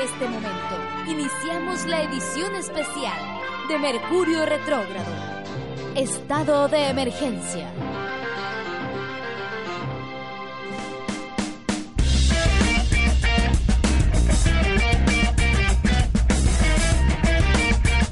[0.00, 3.18] de este momento, iniciamos la edición especial
[3.68, 5.12] de Mercurio Retrógrado.
[5.94, 7.70] Estado de emergencia.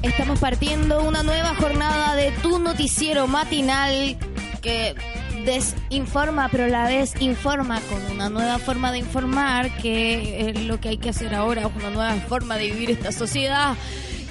[0.01, 4.17] Estamos partiendo una nueva jornada de tu noticiero matinal
[4.61, 4.95] que
[5.45, 10.79] desinforma, pero a la vez informa con una nueva forma de informar, que es lo
[10.79, 13.75] que hay que hacer ahora, una nueva forma de vivir esta sociedad.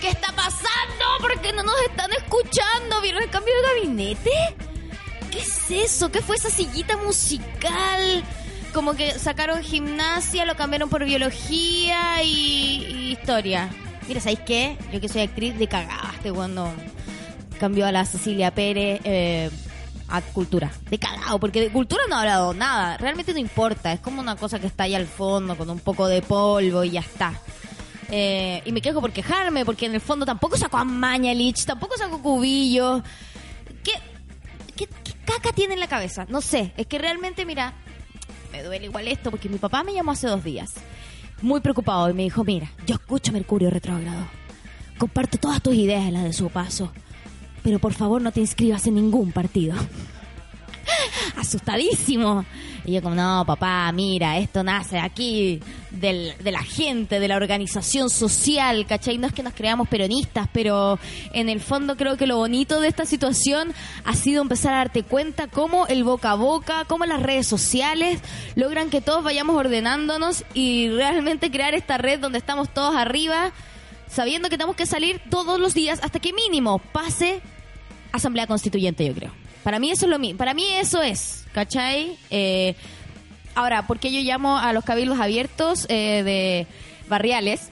[0.00, 1.04] ¿Qué está pasando?
[1.20, 3.00] ¿Por qué no nos están escuchando?
[3.02, 4.30] ¿Vieron el cambio de gabinete?
[5.30, 6.10] ¿Qué es eso?
[6.12, 8.24] ¿Qué fue esa sillita musical?
[8.72, 13.70] Como que sacaron gimnasia, lo cambiaron por biología y, y historia.
[14.06, 14.76] Mira, ¿sabéis qué?
[14.92, 16.72] Yo que soy actriz de cagaste cuando
[17.58, 19.50] cambió a la Cecilia Pérez eh,
[20.08, 20.70] a cultura.
[20.90, 22.96] De cagado, porque de cultura no ha hablado nada.
[22.96, 23.92] Realmente no importa.
[23.92, 26.90] Es como una cosa que está ahí al fondo con un poco de polvo y
[26.90, 27.40] ya está.
[28.10, 31.96] Eh, y me quejo por quejarme, porque en el fondo tampoco sacó a Mañalich, tampoco
[31.96, 33.02] sacó Cubillo.
[33.84, 33.92] ¿Qué,
[34.76, 36.24] qué, qué caca tiene en la cabeza?
[36.28, 36.72] No sé.
[36.76, 37.74] Es que realmente, mira,
[38.52, 40.74] me duele igual esto, porque mi papá me llamó hace dos días
[41.42, 44.26] muy preocupado y me dijo, mira, yo escucho Mercurio retrógrado.
[44.98, 46.92] Comparto todas tus ideas en las de su paso.
[47.68, 49.74] Pero por favor no te inscribas en ningún partido.
[51.36, 52.46] Asustadísimo.
[52.86, 55.60] Y yo como, no, papá, mira, esto nace aquí
[55.90, 59.18] del, de la gente, de la organización social, ¿cachai?
[59.18, 60.98] No es que nos creamos peronistas, pero
[61.34, 63.74] en el fondo creo que lo bonito de esta situación
[64.06, 68.22] ha sido empezar a darte cuenta cómo el boca a boca, cómo las redes sociales
[68.54, 73.52] logran que todos vayamos ordenándonos y realmente crear esta red donde estamos todos arriba,
[74.08, 77.42] sabiendo que tenemos que salir todos los días hasta que mínimo pase
[78.12, 79.32] Asamblea Constituyente, yo creo.
[79.62, 80.38] Para mí eso es lo mismo.
[80.38, 82.16] Para mí eso es, ¿cachai?
[82.30, 82.74] Eh,
[83.54, 86.66] ahora, ¿por qué yo llamo a los cabildos abiertos eh, de
[87.08, 87.70] barriales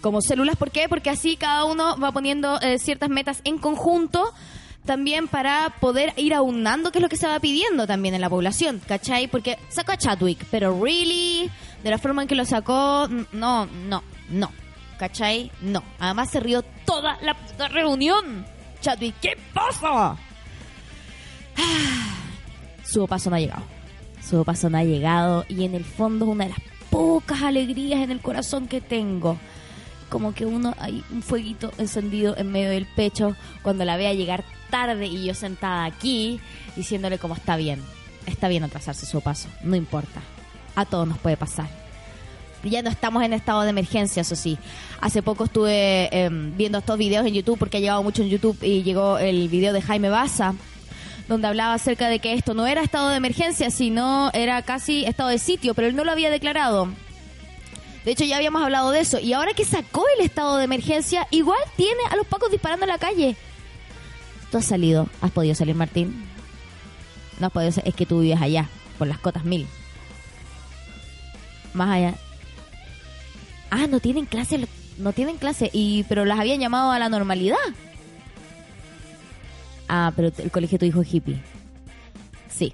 [0.00, 0.56] como células?
[0.56, 0.88] ¿Por qué?
[0.88, 4.32] Porque así cada uno va poniendo eh, ciertas metas en conjunto
[4.86, 8.30] también para poder ir aunando qué es lo que se va pidiendo también en la
[8.30, 9.26] población, ¿cachai?
[9.26, 11.50] Porque sacó a Chadwick, pero really,
[11.82, 14.52] de la forma en que lo sacó, no, no, no,
[14.98, 15.50] ¿cachai?
[15.60, 15.82] No.
[15.98, 18.46] Además se rió toda la reunión.
[18.86, 20.16] Chadwick, ¿qué pasa?
[22.84, 23.64] Su paso no ha llegado.
[24.22, 27.98] Su paso no ha llegado y en el fondo es una de las pocas alegrías
[27.98, 29.38] en el corazón que tengo.
[30.08, 34.44] Como que uno hay un fueguito encendido en medio del pecho cuando la vea llegar
[34.70, 36.38] tarde y yo sentada aquí
[36.76, 37.82] diciéndole como está bien.
[38.26, 40.20] Está bien atrasarse su paso, no importa.
[40.76, 41.85] A todos nos puede pasar.
[42.70, 44.58] Ya no estamos en estado de emergencia, eso sí.
[45.00, 48.58] Hace poco estuve eh, viendo estos videos en YouTube porque ha llegado mucho en YouTube
[48.62, 50.54] y llegó el video de Jaime Baza
[51.28, 55.30] donde hablaba acerca de que esto no era estado de emergencia, sino era casi estado
[55.30, 56.88] de sitio, pero él no lo había declarado.
[58.04, 59.18] De hecho, ya habíamos hablado de eso.
[59.18, 62.90] Y ahora que sacó el estado de emergencia, igual tiene a los pacos disparando en
[62.90, 63.36] la calle.
[64.52, 65.08] Tú has salido.
[65.20, 66.24] ¿Has podido salir, Martín?
[67.40, 69.66] No has podido Es que tú vives allá, por las cotas mil.
[71.74, 72.14] Más allá.
[73.70, 74.66] Ah, no tienen clase.
[74.98, 75.70] No tienen clase.
[75.72, 77.56] Y, pero las habían llamado a la normalidad.
[79.88, 81.40] Ah, pero el colegio de tu hijo es hippie.
[82.48, 82.72] Sí,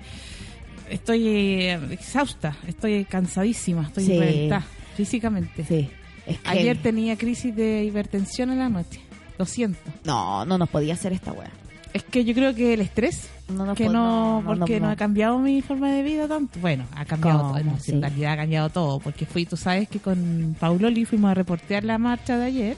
[0.89, 4.19] estoy eh, exhausta, estoy cansadísima, estoy Sí.
[4.19, 4.65] reventada
[4.95, 5.63] físicamente.
[5.65, 5.89] Sí.
[6.25, 8.99] Es que- Ayer tenía crisis de hipertensión en la noche.
[9.37, 9.79] Lo siento.
[10.03, 11.49] No, no nos podía hacer esta weá.
[11.93, 15.61] Es que yo creo que el estrés, No que no, porque no, ha cambiado mi
[15.61, 16.59] forma de vida tanto.
[16.59, 17.53] Bueno, ha cambiado ¿Cómo?
[17.53, 21.05] todo, no, sí, en realidad ha cambiado todo, porque fui, tú sabes que con Pauloli
[21.05, 22.77] fuimos a reportear la marcha de ayer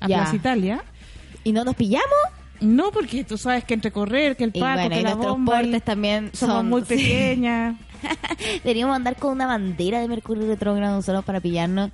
[0.00, 0.16] a Ya.
[0.18, 0.84] Plaza Italia.
[1.44, 2.06] ¿Y no nos pillamos?
[2.62, 5.60] No, porque tú sabes que entre correr, que el Paco, bueno, que y la bomba,
[5.84, 6.94] también somos son- muy sí.
[6.96, 7.76] pequeñas.
[8.64, 11.90] Deberíamos andar con una bandera de Mercurio retrógrado solo para pillarnos,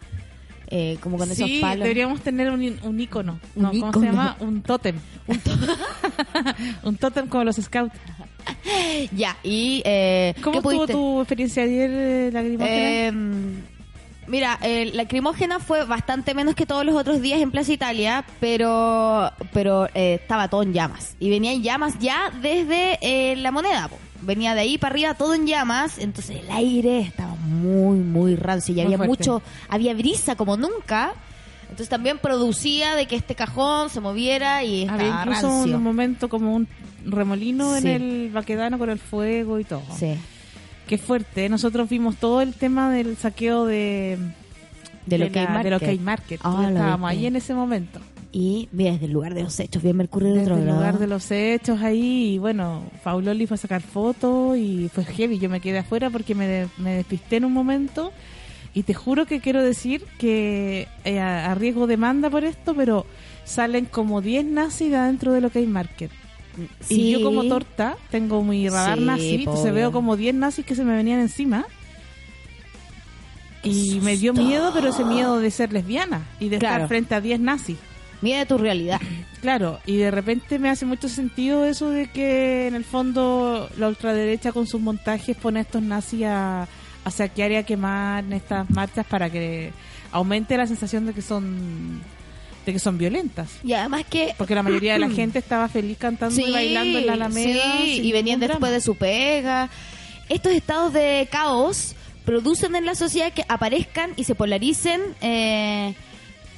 [0.68, 1.82] eh, como con esos palos.
[1.82, 3.38] deberíamos tener un, un ícono.
[3.56, 4.36] Un no, ¿Cómo se llama?
[4.40, 4.96] Un tótem.
[6.82, 7.94] Un tótem como los scouts.
[9.12, 9.82] Ya, y...
[9.84, 10.92] Eh, ¿Cómo ¿qué estuvo pudiste?
[10.94, 11.90] tu experiencia ayer?
[12.34, 13.12] Eh,
[14.28, 18.24] mira, eh, la lacrimógena fue bastante menos que todos los otros días en Plaza Italia,
[18.40, 21.16] pero pero eh, estaba todo en llamas.
[21.18, 23.88] Y venía en llamas ya desde eh, la moneda.
[23.88, 23.96] po.
[24.22, 28.74] Venía de ahí para arriba todo en llamas, entonces el aire estaba muy, muy rancio
[28.74, 31.12] y había mucho, había brisa como nunca.
[31.62, 35.76] Entonces también producía de que este cajón se moviera y estaba Había incluso rancio.
[35.76, 36.66] un momento como un
[37.04, 37.86] remolino Sí.
[37.86, 39.82] en el baquedano con el fuego y todo.
[39.96, 40.14] Sí,
[40.88, 41.48] Qué fuerte.
[41.48, 44.18] Nosotros vimos todo el tema del saqueo de
[45.06, 46.40] de lo que la- de lo que hay market.
[46.44, 48.00] Ah, Estábamos ahí en ese momento.
[48.30, 50.78] Y mira, desde el lugar de los hechos, bien Mercurio Desde el retrógrado.
[50.78, 55.38] lugar de los hechos ahí, y bueno, Fauloli fue a sacar fotos y fue heavy.
[55.38, 58.12] Yo me quedé afuera porque me, me despisté en un momento
[58.74, 62.74] y te juro que quiero decir que eh, a, a riesgo de demanda por esto,
[62.74, 63.06] pero
[63.44, 66.10] salen como 10 nazis de adentro de lo que hay market.
[66.88, 70.64] Y yo como torta tengo mi radar Sí, nazi, po, entonces veo como 10 nazis
[70.66, 71.66] que se me venían encima.
[73.62, 76.76] Y me dio miedo, pero ese miedo de ser lesbiana y de Claro.
[76.76, 77.76] estar frente a 10 nazis.
[78.22, 79.00] Mira tu realidad.
[79.40, 83.88] Claro, y de repente me hace mucho sentido eso de que en el fondo la
[83.88, 86.62] ultraderecha con sus montajes pone a estos nazis a,
[87.04, 89.70] a saquear y a quemar en estas marchas para que
[90.10, 92.00] aumente la sensación de que son
[92.68, 93.48] de que son violentas.
[93.64, 94.34] Y además que...
[94.38, 97.62] Porque la mayoría de la gente estaba feliz cantando y bailando en la Alameda.
[97.82, 98.70] sí, y venían después drama.
[98.70, 99.68] de su pega.
[100.28, 101.94] Estos estados de caos
[102.24, 105.94] producen en la sociedad que aparezcan y se polaricen eh,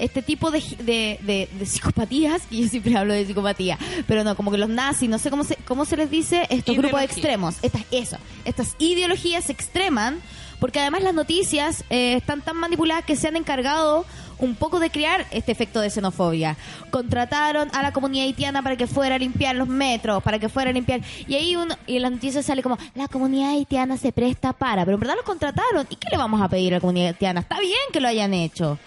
[0.00, 3.78] este tipo de, de, de- de psicopatías, y yo siempre hablo de psicopatía,
[4.08, 6.74] pero no, como que los nazis, no sé cómo se, cómo se les dice, estos
[6.74, 7.04] grupos Ideología.
[7.04, 8.16] extremos, estas, eso,
[8.46, 10.18] estas ideologías se extreman,
[10.58, 14.04] porque además las noticias eh, están tan manipuladas que se han encargado
[14.40, 16.56] un poco de crear este efecto de xenofobia.
[16.90, 20.70] Contrataron a la comunidad haitiana para que fuera a limpiar los metros, para que fuera
[20.70, 21.00] a limpiar.
[21.26, 24.84] Y ahí uno, y en las noticias sale como, la comunidad haitiana se presta para,
[24.84, 25.86] pero en verdad los contrataron.
[25.90, 27.40] ¿Y qué le vamos a pedir a la comunidad haitiana?
[27.40, 28.78] Está bien que lo hayan hecho.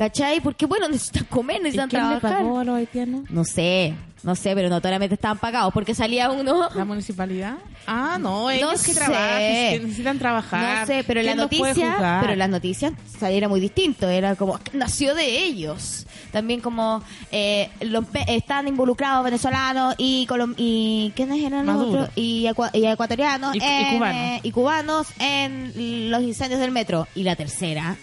[0.00, 0.40] ¿Cachai?
[0.40, 2.38] Porque bueno, necesitan comer, ¿Y necesitan quién le trabajar.
[2.42, 3.30] pagó a los haitianos?
[3.30, 3.92] No sé,
[4.22, 6.70] no sé, pero notoriamente estaban pagados porque salía uno.
[6.74, 7.56] ¿La municipalidad?
[7.86, 8.94] Ah, no, ellos que sé.
[8.94, 10.78] trabajan, que necesitan trabajar.
[10.80, 14.36] No sé, pero la ¿Quién noticia, pero las noticias o sea, era muy distinto, era
[14.36, 16.06] como nació de ellos.
[16.32, 21.90] También como eh, los están involucrados venezolanos y colom- y quiénes eran los Maduro.
[22.04, 24.16] otros y, ecua- y ecuatorianos Y- y cubanos.
[24.16, 27.96] eh, y cubanos en los incendios del metro y la tercera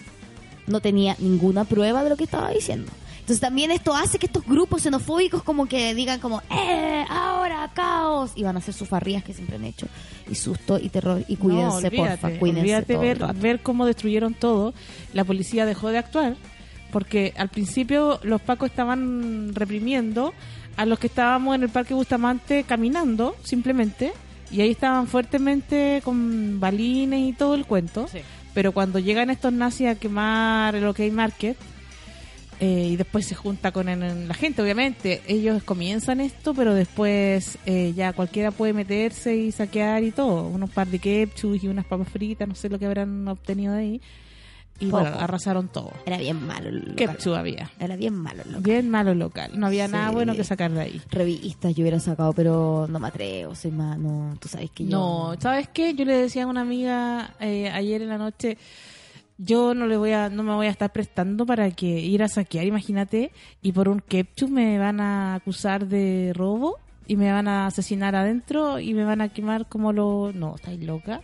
[0.68, 2.90] no tenía ninguna prueba de lo que estaba diciendo.
[3.20, 7.04] Entonces también esto hace que estos grupos xenofóbicos como que digan como, ¡eh!
[7.10, 8.32] Ahora, caos.
[8.34, 9.86] Y van a hacer sus farrías que siempre han hecho.
[10.30, 11.22] Y susto y terror.
[11.28, 13.40] Y cuídense, no, olvídate, porfa, cuídense olvídate todo el ver, rato.
[13.40, 14.72] ver cómo destruyeron todo.
[15.12, 16.36] La policía dejó de actuar
[16.90, 20.32] porque al principio los pacos estaban reprimiendo
[20.76, 24.12] a los que estábamos en el Parque Bustamante caminando, simplemente,
[24.50, 28.06] y ahí estaban fuertemente con balines y todo el cuento.
[28.58, 31.56] Pero cuando llegan estos nazis a quemar el OK Market,
[32.58, 35.22] eh, y después se junta con el- la gente, obviamente.
[35.28, 40.42] Ellos comienzan esto, pero después eh, ya cualquiera puede meterse y saquear y todo.
[40.48, 43.78] Unos par de ketchup y unas papas fritas, no sé lo que habrán obtenido de
[43.80, 44.00] ahí.
[44.80, 45.02] Y Poco.
[45.02, 45.92] bueno, arrasaron todo.
[46.06, 46.94] Era bien malo el local.
[46.96, 47.68] Ketchup había.
[47.80, 48.62] Era bien malo el local.
[48.62, 49.50] Bien malo local.
[49.58, 49.92] No había Sí.
[49.92, 51.02] nada bueno que sacar de ahí.
[51.10, 54.90] Revistas yo hubiera sacado, pero no me atrevo, soy más, no, tú sabes que yo...
[54.90, 55.94] No, ¿sabes qué?
[55.94, 58.56] Yo le decía a una amiga eh, ayer en la noche,
[59.36, 62.28] yo no le voy a, no me voy a estar prestando para que ir a
[62.28, 63.32] saquear, imagínate,
[63.62, 68.14] y por un ketchup me van a acusar de robo y me van a asesinar
[68.14, 71.20] adentro y me van a quemar como lo, no, estáis loca.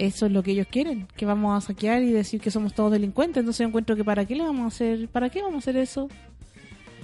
[0.00, 2.90] Eso es lo que ellos quieren, que vamos a saquear y decir que somos todos
[2.90, 3.42] delincuentes.
[3.42, 5.76] Entonces yo encuentro que para qué le vamos a hacer, para qué vamos a hacer
[5.76, 6.08] eso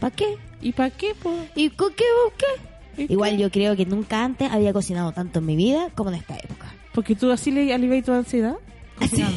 [0.01, 0.39] ¿Para qué?
[0.63, 1.51] y para qué, pues.
[1.55, 2.05] ¿Y con qué
[2.39, 3.03] qué?
[3.03, 3.37] ¿Y Igual qué?
[3.37, 6.73] yo creo que nunca antes había cocinado tanto en mi vida como en esta época.
[6.95, 8.57] Porque tú así le alivias tu ansiedad.
[8.99, 9.37] Cocinando.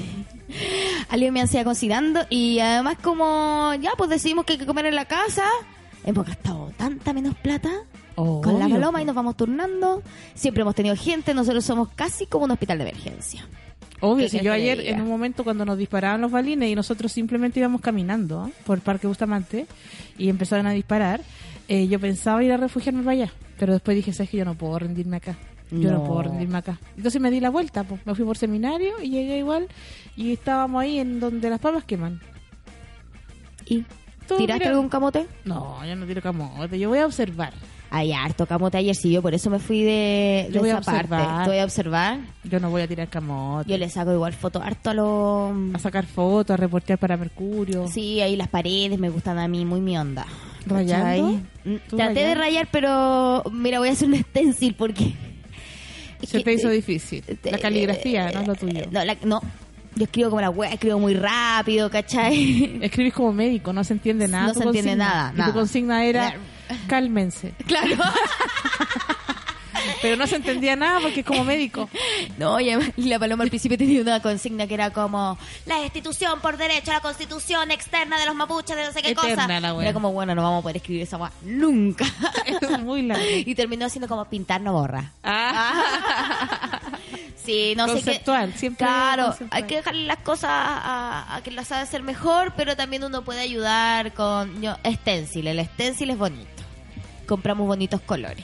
[1.34, 5.04] Me hacía cocinando y además como ya pues decidimos que hay que comer en la
[5.04, 5.44] casa,
[6.06, 7.70] hemos gastado tanta menos plata
[8.42, 10.02] con la paloma y nos vamos turnando.
[10.34, 13.46] Siempre hemos tenido gente, nosotros somos casi como un hospital de emergencia.
[14.02, 17.12] Obvio, ¿Qué si yo ayer en un momento cuando nos disparaban los balines y nosotros
[17.12, 18.54] simplemente íbamos caminando ¿eh?
[18.66, 19.68] por el Parque Bustamante
[20.18, 21.22] y empezaron a disparar,
[21.68, 24.56] eh, yo pensaba ir a refugiarme para allá, pero después dije, sabes que yo no
[24.56, 25.38] puedo rendirme acá.
[25.72, 26.00] Yo no.
[26.00, 26.06] No.
[26.06, 26.80] puedo rendirme acá.
[26.96, 29.68] Entonces me di la vuelta, pues, me fui por seminario y llegué igual
[30.16, 32.22] y estábamos ahí en donde las papas queman.
[33.66, 33.86] ¿Y
[34.26, 34.70] tiraste mira.
[34.70, 35.28] algún camote?
[35.46, 37.54] No, yo no tiro camote, yo voy a observar.
[37.92, 40.78] Hay harto camote ayer, sí, yo por eso me fui de, de Yo voy a
[40.78, 41.48] esa parte.
[41.50, 42.20] voy a observar.
[42.44, 43.70] Yo no voy a tirar camote.
[43.70, 45.52] Yo le saco igual foto harto a los...
[45.76, 47.88] A sacar fotos, a reportear para Mercurio.
[47.88, 50.28] Sí, ahí las paredes me gustan a mí, muy mi onda.
[50.68, 51.40] ¿Rayando?
[51.66, 55.16] Mm, ¿Tú Traté de rayar, pero mira, voy a hacer un stencil porque...
[56.24, 57.24] Se que- te hizo difícil.
[57.44, 58.82] La eh, caligrafía, no es lo tuyo.
[58.92, 59.42] No, la- no.
[59.96, 62.78] yo escribo como la wea, escribo muy rápido, ¿cachai?
[62.84, 64.48] Escribís como médico, no se entiende nada.
[64.50, 65.06] No se entiende consigna.
[65.08, 65.52] nada, Y nada.
[65.54, 66.34] tu consigna era
[66.88, 67.54] cálmense.
[67.68, 67.96] claro.
[70.02, 71.90] Pero no se entendía nada porque es como médico.
[72.38, 76.58] No, y la paloma al principio tenía una consigna que era como la destitución por
[76.58, 79.60] derecho a la constitución externa de los mapuches de no sé qué Eterna cosa.
[79.60, 79.82] la.
[79.82, 82.06] Era como, bueno, no vamos a poder escribir esa wea nunca.
[82.46, 83.24] Es muy largo.
[83.30, 85.12] y terminó siendo como pintar no borra.
[85.24, 86.82] Ah,
[87.44, 88.04] Sí, no sé qué.
[88.04, 89.62] Conceptual, siempre Claro, conceptual.
[89.64, 93.24] hay que dejarle las cosas a, a que las sabe hacer mejor, pero también uno
[93.24, 95.48] puede ayudar con yo, stencil.
[95.48, 96.59] El stencil es bonito.
[97.30, 98.44] Compramos bonitos colores.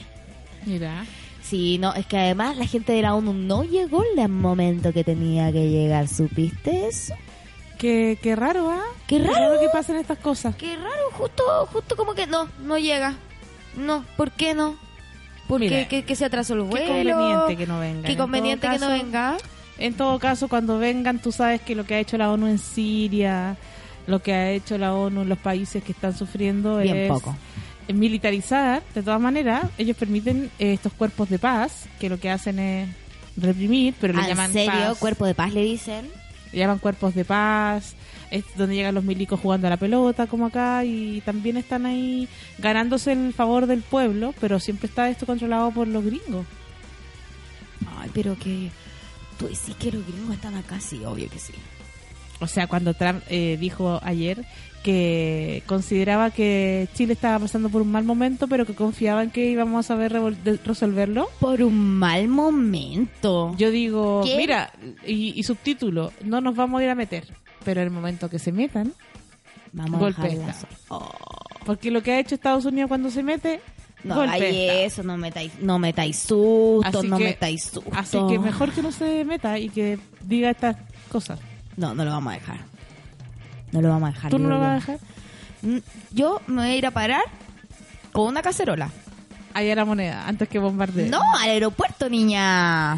[0.64, 1.04] mira.
[1.42, 4.92] Sí, no, es que además la gente de la ONU no llegó en el momento
[4.92, 7.14] que tenía que llegar, ¿supiste eso?
[7.78, 8.82] Qué, qué raro, ¿ah?
[9.06, 9.60] Qué raro.
[9.60, 10.56] que pasen estas cosas.
[10.56, 13.14] Qué raro, justo, justo como que no, no llega.
[13.76, 14.76] No, ¿por qué no?
[15.46, 16.86] ¿Por Mira, qué que, que se atrasó el vuelo?
[16.86, 18.02] Qué conveniente que no vengan.
[18.02, 19.36] Qué conveniente que no venga.
[19.78, 22.58] En todo caso, cuando vengan, tú sabes que lo que ha hecho la ONU en
[22.58, 23.56] Siria,
[24.06, 27.36] lo que ha hecho la ONU en los países que están sufriendo Bien es poco.
[27.94, 28.82] Militarizar.
[28.94, 32.88] De todas maneras, ellos permiten eh, estos cuerpos de paz, que lo que hacen es
[33.36, 34.70] reprimir, pero le llaman ¿En serio?
[34.70, 34.98] paz.
[34.98, 36.08] ¿Cuerpo de paz le dicen?
[36.52, 37.94] Le llaman cuerpos de paz.
[38.30, 42.28] Es donde llegan los milicos jugando a la pelota, como acá, y también están ahí
[42.58, 46.44] ganándose el favor del pueblo, pero siempre está esto controlado por los gringos.
[47.98, 48.70] Ay, pero que...
[49.38, 51.52] Tú decís que los gringos están acá, sí, obvio que sí.
[52.40, 54.44] O sea, cuando Trump eh, dijo ayer
[54.86, 59.50] que consideraba que Chile estaba pasando por un mal momento, pero que confiaba en que
[59.50, 60.12] íbamos a saber
[60.64, 61.28] resolverlo.
[61.40, 63.52] Por un mal momento.
[63.58, 64.70] Yo digo, mira,
[65.04, 67.26] y, y subtítulo, no nos vamos a ir a meter,
[67.64, 68.92] pero el momento que se metan,
[69.72, 70.54] Vamos golpe a
[70.88, 71.10] Oh.
[71.66, 73.60] porque lo que ha hecho Estados Unidos cuando se mete,
[74.04, 74.44] No Estado.
[74.44, 77.90] eso, no metáis, no metáis susto, Así no que- metáis susto.
[77.92, 80.76] Así que mejor que no se meta y que diga estas
[81.10, 81.40] cosas.
[81.76, 82.75] No, no lo vamos a dejar.
[83.76, 84.30] No lo vamos a dejar.
[84.30, 84.98] ¿Tú no lo vas a dejar?
[85.62, 85.78] Mm,
[86.12, 87.22] Yo me voy a ir a parar
[88.12, 88.90] con una cacerola.
[89.54, 91.08] Allá la moneda, antes que bombardee.
[91.08, 92.92] No, al aeropuerto, niña.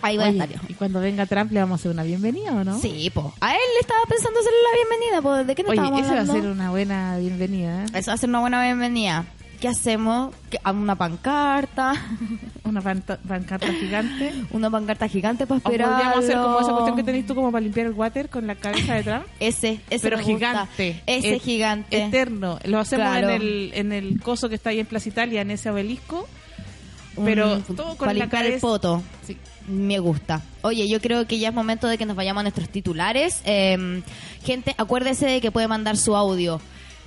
[0.00, 0.60] Ahí voy a Oye, estar yo.
[0.68, 2.78] y cuando venga Trump le vamos a hacer una bienvenida, ¿o no?
[2.78, 3.34] Sí, po.
[3.40, 5.44] A él le estaba pensando hacerle la bienvenida, po.
[5.44, 6.42] ¿De qué no Oye, estábamos esa va a hablando?
[6.42, 7.86] ser una buena bienvenida, ¿eh?
[7.94, 9.24] Eso va a ser una buena bienvenida.
[9.60, 10.32] ¿Qué hacemos?
[10.50, 11.94] ¿Qué- Una pancarta.
[12.68, 14.32] Una pancarta gigante.
[14.52, 15.88] Una pancarta gigante para esperar.
[15.90, 18.54] podríamos hacer como esa cuestión que tenés tú como para limpiar el water con la
[18.54, 19.24] cabeza de Trump.
[19.40, 20.38] Ese, ese pero me gusta.
[20.38, 21.02] gigante.
[21.06, 22.04] Ese Et- gigante.
[22.04, 22.58] Eterno.
[22.64, 23.30] Lo hacemos Claro.
[23.30, 26.28] en, el, en el coso que está ahí en Plaza Italia, en ese obelisco.
[27.16, 29.02] Un- Pero todo con para la limpiar el cabeza- poto.
[29.26, 29.36] Sí.
[29.66, 30.40] Me gusta.
[30.62, 33.42] Oye, yo creo que ya es momento de que nos vayamos a nuestros titulares.
[33.44, 34.02] Eh,
[34.42, 36.60] gente, acuérdese de que puede mandar su audio.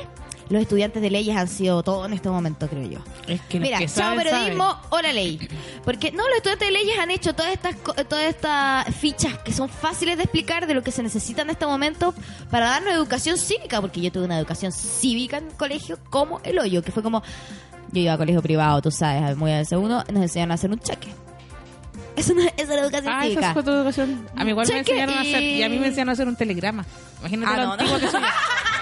[0.50, 3.00] Los estudiantes de leyes han sido todo en este momento, creo yo.
[3.28, 4.88] Es que Mira, que chao saben, periodismo, saben.
[4.90, 5.40] hora ley.
[5.86, 7.76] Porque no, los estudiantes de leyes han hecho todas estas
[8.08, 11.66] todas estas fichas que son fáciles de explicar de lo que se necesita en este
[11.66, 12.14] momento
[12.52, 16.82] para darnos educación cívica, porque yo tuve una educación cívica en colegio como el hoyo,
[16.84, 17.24] que fue como
[17.92, 20.72] yo iba a colegio privado, tú sabes, muy a veces uno nos enseñaron a hacer
[20.72, 21.10] un cheque.
[22.16, 23.54] Eso no es la educación Ah, esa cívica.
[23.54, 24.28] fue tu educación.
[24.36, 26.36] A mí igual me enseñaron a hacer, y- a mí me enseñaron a hacer un
[26.36, 26.86] telegrama.
[27.22, 27.74] Imagínate Ah, lo no, no.
[27.74, 28.22] antiguo que soy.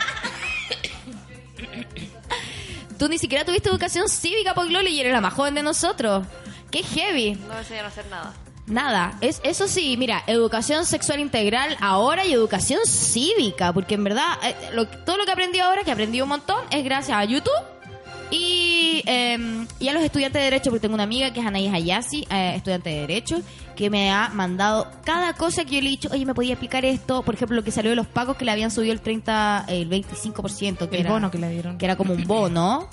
[3.01, 6.23] Tú ni siquiera tuviste educación cívica, Pogloli, y eres la más joven de nosotros.
[6.69, 7.31] Qué heavy.
[7.33, 8.33] No me enseñaron a hacer nada.
[8.67, 14.27] Nada, es eso sí, mira, educación sexual integral ahora y educación cívica, porque en verdad
[14.43, 17.51] eh, lo- todo lo que aprendí ahora, que aprendí un montón, es gracias a YouTube
[18.31, 21.71] y, eh, y a los estudiantes de Derecho, porque tengo una amiga que es Anaís
[21.73, 23.41] Ayasi, eh, estudiante de Derecho,
[23.75, 26.85] que me ha mandado cada cosa que yo le he dicho, oye, ¿me podía explicar
[26.85, 27.21] esto?
[27.23, 29.89] Por ejemplo, lo que salió de los pagos que le habían subido el 30, el
[29.89, 31.77] 25%, que El era, bono que le dieron.
[31.77, 32.87] que era como un bono.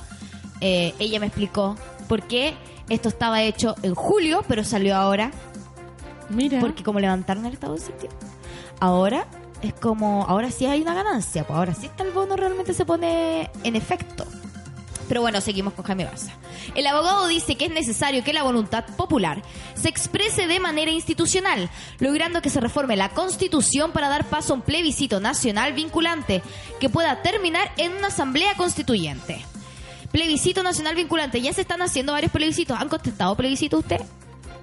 [0.61, 1.77] Eh, ella me explicó
[2.09, 2.55] por qué
[2.89, 5.31] esto estaba hecho en julio, pero salió ahora
[6.31, 6.59] Mira.
[6.61, 8.09] porque como levantaron el estado de sitio,
[8.81, 9.27] ahora
[9.63, 12.85] es como, ahora sí hay una ganancia, pues ahora sí está el bono realmente se
[12.85, 14.25] pone en efecto.
[15.09, 16.33] Pero bueno, seguimos con Jaime Barza.
[16.75, 19.43] El abogado dice que es necesario que la voluntad popular
[19.75, 24.57] se exprese de manera institucional, logrando que se reforme la constitución para dar paso a
[24.57, 26.43] un plebiscito nacional vinculante
[26.79, 29.45] que pueda terminar en una asamblea constituyente.
[30.13, 31.41] Plebiscito nacional vinculante.
[31.41, 32.79] Ya se están haciendo varios plebiscitos.
[32.79, 34.01] ¿Han contestado plebiscito usted?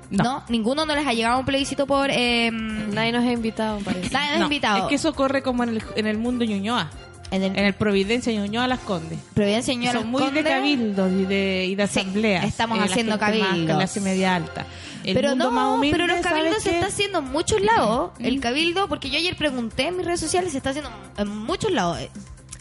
[0.10, 0.44] No.
[0.50, 2.10] Ninguno no les ha llegado un plebiscito por...
[2.12, 4.12] Eh, Nadie nos ha invitado, parece.
[4.12, 4.78] nadie nos ha invitado.
[4.84, 6.90] Es que eso corre como en el, en el mundo Ñuñoa.
[7.32, 9.20] En el, En el Providencia Ñuñoa Las Condes.
[9.34, 12.46] Providencia Ñuñoa Son Las muy de cabildos y de, y de Sí, asambleas.
[12.46, 13.76] estamos Eh, haciendo más cabildos.
[13.78, 14.66] clase media alta.
[15.04, 18.12] El pero no, más humilde, pero los cabildos ¿sabes se está haciendo en muchos lados.
[18.20, 21.72] El cabildo, porque yo ayer pregunté en mis redes sociales, se está haciendo en muchos
[21.72, 22.00] lados.
[22.00, 22.10] Eh,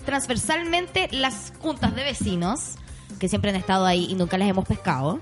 [0.04, 2.60] Transversalmente, las juntas de vecinos,
[3.18, 5.18] que siempre han estado ahí y nunca las hemos pescado,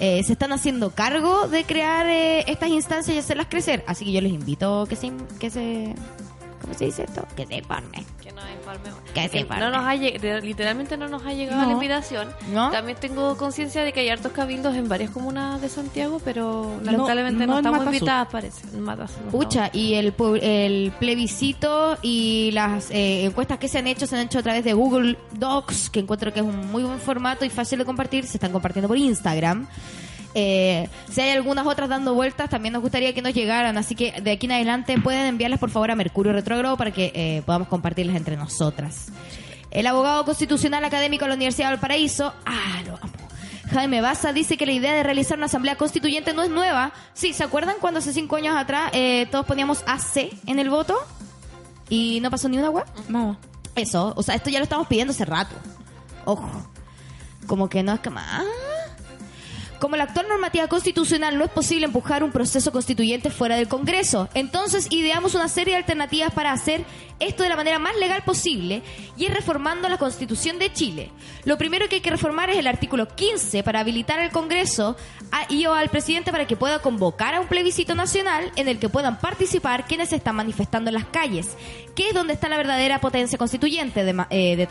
[0.00, 3.84] eh, se están haciendo cargo de crear eh, estas instancias y hacerlas crecer.
[3.86, 5.12] Así que yo les invito que se...
[5.38, 5.94] Que se
[6.64, 7.26] ¿Cómo se dice esto?
[7.36, 8.06] Que se informen.
[8.22, 8.98] Que nos informemos.
[9.12, 9.60] Que que sepan.
[9.60, 11.66] no nos ha literalmente no nos ha llegado No.
[11.66, 12.28] la invitación.
[12.54, 12.70] ¿No?
[12.70, 17.46] También tengo conciencia de que hay hartos cabildos en varias comunas de Santiago, pero lamentablemente
[17.46, 18.66] no no, en estamos invitadas, parece.
[18.78, 18.96] No
[19.30, 24.22] Pucha, y el, el plebiscito y las eh, encuestas que se han hecho se han
[24.22, 27.50] hecho a través de Google Docs, que encuentro que es un muy buen formato y
[27.50, 28.26] fácil de compartir.
[28.26, 29.66] Se están compartiendo por Instagram.
[30.34, 33.78] Eh, si hay algunas otras dando vueltas, también nos gustaría que nos llegaran.
[33.78, 37.12] Así que de aquí en adelante pueden enviarlas por favor a Mercurio Retrógrado para que
[37.14, 39.08] eh, podamos compartirlas entre nosotras.
[39.70, 43.12] El abogado constitucional académico de la Universidad de Valparaíso, ah, lo amo.
[43.72, 46.92] Jaime Baza dice que la idea de realizar una asamblea constituyente no es nueva.
[47.12, 50.96] Sí, ¿se acuerdan cuando hace cinco años atrás eh, todos poníamos AC en el voto?
[51.88, 52.84] Y no pasó ni una web.
[53.08, 53.36] No.
[53.74, 55.56] Eso, o sea, esto ya lo estamos pidiendo hace rato.
[56.24, 56.48] Ojo.
[57.46, 58.44] Como que no es que más.
[59.80, 64.28] Como la actual normativa constitucional no es posible empujar un proceso constituyente fuera del Congreso,
[64.32, 66.84] entonces ideamos una serie de alternativas para hacer
[67.20, 68.82] esto de la manera más legal posible
[69.16, 71.10] y es reformando la Constitución de Chile.
[71.44, 74.96] Lo primero que hay que reformar es el artículo 15 para habilitar al Congreso
[75.30, 78.78] a- y o al presidente para que pueda convocar a un plebiscito nacional en el
[78.78, 81.56] que puedan participar quienes se están manifestando en las calles,
[81.94, 84.66] que es donde está la verdadera potencia constituyente de, eh.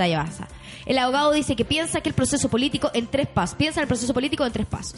[0.86, 4.13] El abogado dice que piensa que el proceso político en tres pasos, piensa el proceso
[4.13, 4.93] político en tres pasos.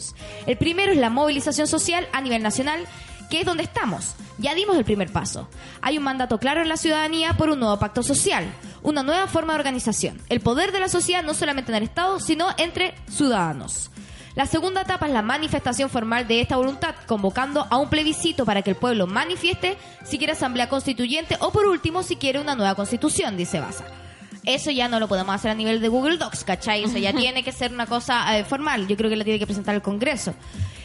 [0.46, 2.86] El primero es la movilización social a nivel nacional,
[3.30, 4.14] que es donde estamos.
[4.38, 5.48] Ya dimos el primer paso.
[5.80, 8.44] Hay un mandato claro en la ciudadanía por un nuevo pacto social,
[8.82, 10.20] una nueva forma de organización.
[10.28, 13.90] El poder de la sociedad no solamente en el Estado, sino entre ciudadanos.
[14.34, 18.60] La segunda etapa es la manifestación formal de esta voluntad, convocando a un plebiscito para
[18.60, 22.74] que el pueblo manifieste si quiere asamblea constituyente o por último si quiere una nueva
[22.74, 23.84] constitución, dice Baza.
[24.46, 26.84] Eso ya no lo podemos hacer a nivel de Google Docs, ¿cachai?
[26.84, 28.86] Eso ya tiene que ser una cosa eh, formal.
[28.86, 30.34] Yo creo que la tiene que presentar el Congreso.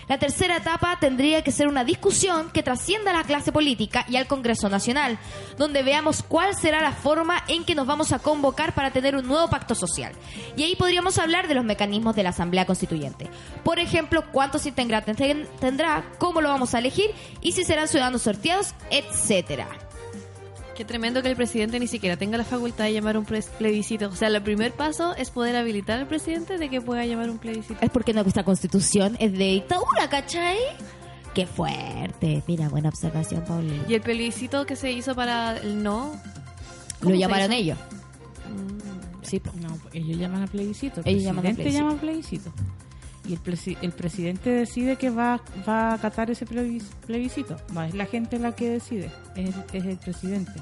[0.08, 4.17] La tercera etapa tendría que ser una discusión que trascienda a la clase política y
[4.17, 5.17] al Congreso Nacional,
[5.58, 9.26] donde veamos cuál será la forma en que nos vamos a convocar para tener un
[9.26, 10.12] nuevo pacto social.
[10.58, 13.30] Y ahí podríamos hablar de los mecanismos de la Asamblea Constituyente.
[13.63, 18.24] Por ejemplo, cuántos integrantes ten- tendrá, cómo lo vamos a elegir y si serán ciudadanos
[18.24, 19.67] sorteados, etcétera.
[20.75, 24.07] Qué tremendo que el presidente ni siquiera tenga la facultad de llamar un plebiscito.
[24.07, 27.38] O sea, el primer paso es poder habilitar al presidente de que pueda llamar un
[27.38, 27.79] plebiscito.
[27.81, 30.57] Es porque nuestra constitución es de dictadura, ¿cachai?
[31.36, 32.41] Qué fuerte.
[32.47, 33.84] Mira, buena observación, Paulina.
[33.88, 36.13] Y el plebiscito que se hizo para el no.
[37.01, 37.77] Lo llamaron ellos.
[38.49, 39.51] Mm, Sí, po.
[39.62, 41.01] No, ellos llaman a plebiscito.
[41.01, 41.84] El Ellos llaman a presidente plebiscito.
[41.86, 42.51] llama a plebiscito.
[43.27, 47.55] Y el, presi- el presidente decide que va, va a acatar ese plebis- plebiscito.
[47.73, 50.53] No es la gente la que decide, es, es el presidente.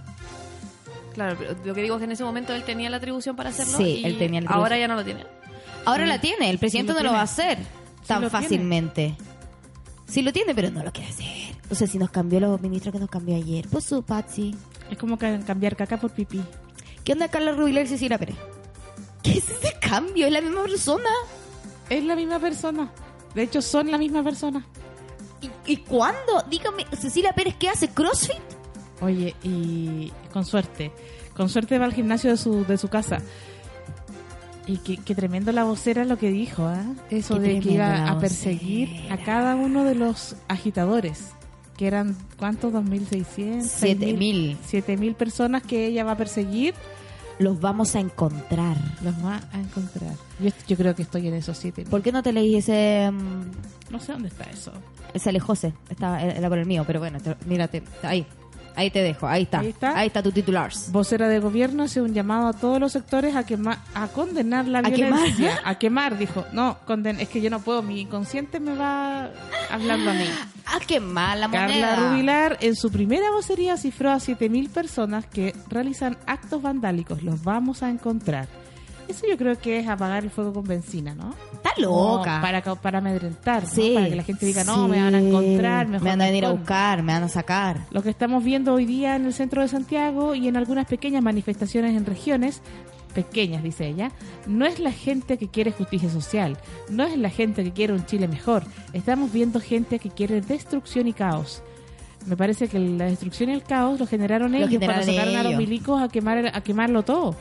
[1.13, 3.49] Claro, pero lo que digo es que en ese momento él tenía la atribución para
[3.49, 3.77] hacerlo.
[3.77, 5.25] Sí, y él tenía la Ahora ya no lo tiene.
[5.85, 7.57] Ahora la tiene, el presidente Sí lo no lo va a hacer
[8.05, 9.15] tan fácilmente.
[10.07, 11.25] Sí lo tiene, pero no lo quiere hacer.
[11.71, 13.67] O sea, si nos cambió los ministros que nos cambió ayer.
[13.69, 14.55] Pues su Patsy.
[14.89, 16.41] Es como ca- cambiar caca por pipí.
[17.03, 18.35] ¿Qué onda Carla Rubilar y Cecilia Pérez?
[19.23, 20.25] ¿Qué es ese cambio?
[20.27, 21.09] ¿Es la misma persona?
[21.89, 22.91] Es la misma persona.
[23.33, 24.65] De hecho, son la misma persona.
[25.41, 26.43] ¿Y, y cuándo?
[26.49, 27.89] Dígame, Cecilia Pérez, ¿qué hace?
[27.89, 28.37] ¿Crossfit?
[29.01, 30.91] Oye, y con suerte.
[31.35, 33.19] Con suerte va al gimnasio de su, de su casa.
[34.67, 36.83] Y qué, qué tremendo la vocera lo que dijo, ¿ah?
[37.09, 39.13] Eso Qué de que iba a perseguir vocera.
[39.15, 41.29] a cada uno de los agitadores.
[41.77, 42.73] Que eran, ¿cuántos?
[42.73, 43.61] ¿2.600?
[43.63, 44.57] Siete mil.
[44.69, 46.73] 7.000 personas que ella va a perseguir.
[47.39, 48.75] Los vamos a encontrar.
[49.03, 50.11] Los va a encontrar.
[50.39, 51.85] Yo, yo creo que estoy en esos 7.000.
[51.89, 53.09] ¿Por qué no te leí ese...
[53.11, 54.71] mm, No sé dónde está eso.
[55.13, 55.73] ese Alejose?
[55.89, 57.81] Estaba, era por el mío, pero bueno, te- mírate.
[58.03, 58.25] Ahí.
[58.79, 59.27] Ahí te dejo.
[59.27, 59.59] Ahí está.
[59.59, 59.97] Ahí está.
[59.97, 60.71] Ahí está tu titular.
[60.91, 64.79] Vocera de gobierno hace un llamado a todos los sectores a quemar, a condenar la
[64.79, 65.35] ¿A violencia.
[65.35, 65.61] quemar?
[65.65, 66.45] A quemar, dijo.
[66.53, 69.31] No, conden es que yo no puedo, mi inconsciente me va
[69.69, 70.23] hablando a mí.
[70.65, 71.95] Ah, qué mala Carla moneda.
[72.11, 77.21] Rubilar en su primera vocería cifró a 7.000 personas que realizan actos vandálicos.
[77.21, 78.47] Los vamos a encontrar.
[79.09, 81.33] Eso yo creo que es apagar el fuego con benzina, ¿no?
[81.53, 82.35] Está loca.
[82.37, 84.91] No, para, para amedrentar, para que la gente diga, no, Sí.
[84.91, 86.59] me van a encontrar, mejor Me van a venir a escondo".
[86.61, 87.87] buscar, me van a sacar.
[87.91, 91.23] Lo que estamos viendo hoy día en el centro de Santiago y en algunas pequeñas
[91.23, 92.61] manifestaciones en regiones,
[93.15, 94.11] pequeñas, dice ella,
[94.45, 96.57] no es la gente que quiere justicia social,
[96.89, 98.63] no es la gente que quiere un Chile mejor.
[98.93, 101.63] Estamos viendo gente que quiere destrucción y caos.
[102.27, 105.43] Me parece que la destrucción y el caos lo generaron ellos generaron cuando sacaron a
[105.49, 107.35] los milicos a quemar a quemarlo todo.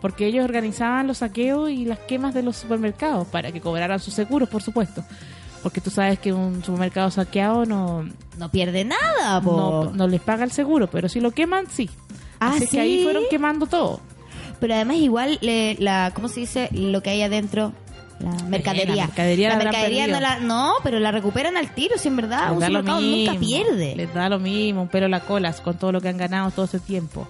[0.00, 4.14] Porque ellos organizaban los saqueos y las quemas de los supermercados para que cobraran sus
[4.14, 5.04] seguros, por supuesto.
[5.62, 8.08] Porque tú sabes que un supermercado saqueado no,
[8.38, 9.84] No pierde nada, po.
[9.86, 11.90] no, no les paga el seguro, pero si lo queman, sí.
[12.40, 13.04] Ah, Así que ahí ¿sí?
[13.04, 14.00] fueron quemando todo.
[14.58, 16.70] Pero además igual, le- la, ¿cómo se dice?
[16.72, 17.74] Lo que hay adentro,
[18.20, 18.94] la mercadería.
[18.96, 22.16] la mercadería la habrán mercadería no, la, no, pero la recuperan al tiro, si en
[22.16, 22.44] verdad.
[22.44, 23.96] Les Un supermercado nunca pierde.
[23.96, 26.50] Les da lo mismo, un pelo a la cola con todo lo que han ganado
[26.50, 27.28] todo ese tiempo.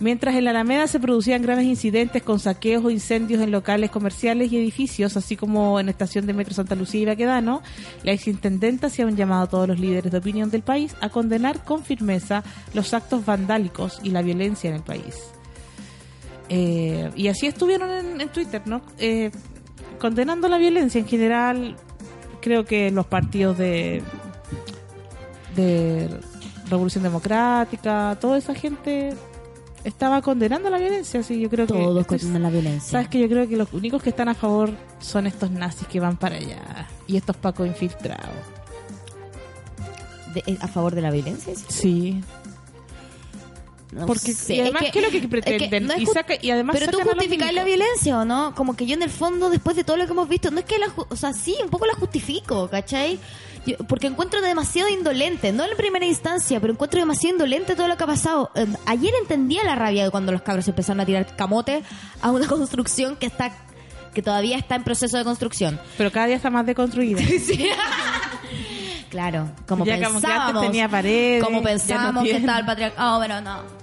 [0.00, 4.50] Mientras en la Alameda se producían graves incidentes con saqueos o incendios en locales comerciales
[4.50, 7.62] y edificios, así como en la estación de Metro Santa Lucía y Baquedano,
[8.02, 11.64] la exintendenta hacía un llamado a todos los líderes de opinión del país a condenar
[11.64, 15.16] con firmeza los actos vandálicos y la violencia en el país.
[16.48, 18.80] Eh, y así estuvieron en, en Twitter, ¿no?
[18.98, 19.30] Eh,
[19.98, 21.76] condenando la violencia en general.
[22.40, 24.02] Creo que los partidos de
[25.54, 26.08] de
[26.68, 29.14] Revolución Democrática, toda esa gente
[29.84, 32.90] estaba condenando la violencia, así yo creo que Todos esto es- condenan la violencia.
[32.90, 36.00] sabes que yo creo que los únicos que están a favor son estos nazis que
[36.00, 38.28] van para allá y estos pacos infiltrados.
[40.34, 41.54] De- eh, ¿A favor de la violencia?
[41.56, 41.64] sí?
[41.68, 42.20] Sí,
[43.92, 45.86] No porque sé, y además es ¿qué es lo que es pretenden?
[45.88, 48.86] no es y, saca- y además pero tú justificas la violencia o no como que
[48.86, 50.86] yo en el fondo después de todo lo que hemos visto no es que la
[51.08, 53.18] o sea sí un poco la justifico ¿cachai?
[53.66, 57.96] Yo- porque encuentro demasiado indolente no en primera instancia pero encuentro demasiado indolente todo lo
[57.96, 61.36] que ha pasado Eh, ayer entendía la rabia de cuando los cabros empezaron a tirar
[61.36, 61.82] camote
[62.22, 63.52] a una construcción que está
[64.14, 67.20] que todavía está en proceso de construcción pero cada día está más deconstruida.
[69.10, 72.58] claro como Ya como que antes pensábamos tenía paredes, como ya no pensábamos que estaba
[72.60, 73.80] el patriarcado pero no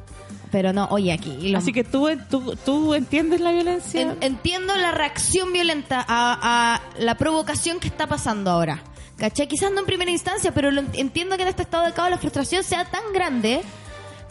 [0.51, 4.01] pero no oye aquí lo- Así que tú, tú, tú entiendes la violencia.
[4.01, 8.81] En- entiendo la reacción violenta a, a la provocación que está pasando ahora.
[9.17, 9.47] ¿Cachai?
[9.47, 12.09] Quizás no en primera instancia, pero lo ent- entiendo que en este estado de caos
[12.09, 13.61] la frustración sea tan grande,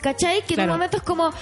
[0.00, 0.42] ¿cachai?
[0.42, 1.32] Que en un momento es como,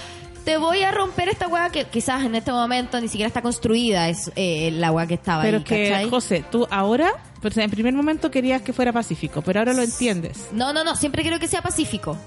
[0.43, 4.09] te voy a romper esta weá que quizás en este momento ni siquiera está construida,
[4.09, 6.09] es eh, la weá que estaba pero ahí, que, ¿cachai?
[6.09, 10.47] José, tú ahora, pues en primer momento querías que fuera pacífico, pero ahora lo entiendes.
[10.51, 12.17] No, no, no, siempre quiero que sea pacífico.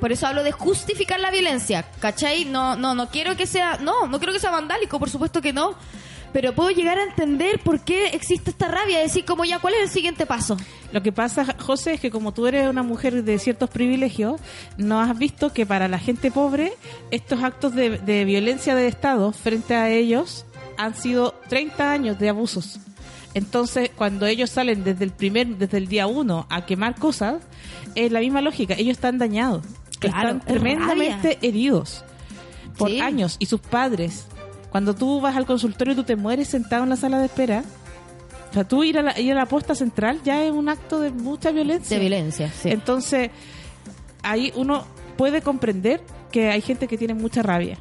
[0.00, 2.44] Por eso hablo de justificar la violencia, ¿cachai?
[2.44, 5.52] No, no, no quiero que sea, no, no quiero que sea vandálico, por supuesto que
[5.52, 5.74] no.
[6.34, 9.82] Pero puedo llegar a entender por qué existe esta rabia, decir como ya, ¿cuál es
[9.84, 10.56] el siguiente paso?
[10.92, 14.40] Lo que pasa, José, es que como tú eres una mujer de ciertos privilegios,
[14.76, 16.72] no has visto que para la gente pobre
[17.12, 20.44] estos actos de, de violencia de Estado frente a ellos
[20.76, 22.80] han sido 30 años de abusos.
[23.34, 27.42] Entonces, cuando ellos salen desde el primer, desde el día uno a quemar cosas,
[27.94, 28.74] es la misma lógica.
[28.74, 29.62] Ellos están dañados.
[30.00, 31.48] Claro, están es tremendamente rabia.
[31.48, 32.04] heridos
[32.76, 33.00] por Sí.
[33.00, 34.26] años y sus padres.
[34.74, 37.62] Cuando tú vas al consultorio y tú te mueres sentado en la sala de espera,
[38.50, 40.98] o sea, tú ir a la, ir a la posta central ya es un acto
[40.98, 41.96] de mucha violencia.
[41.96, 42.70] De violencia, sí.
[42.70, 43.30] Entonces,
[44.24, 44.84] ahí uno
[45.16, 46.00] puede comprender
[46.32, 47.78] que hay gente que tiene mucha rabia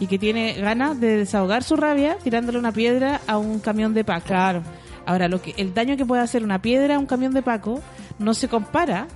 [0.00, 4.02] y que tiene ganas de desahogar su rabia tirándole una piedra a un camión de
[4.02, 4.26] Paco.
[4.26, 4.64] Claro.
[5.06, 7.80] Ahora, lo que el daño que puede hacer una piedra a un camión de Paco
[8.18, 9.06] no se compara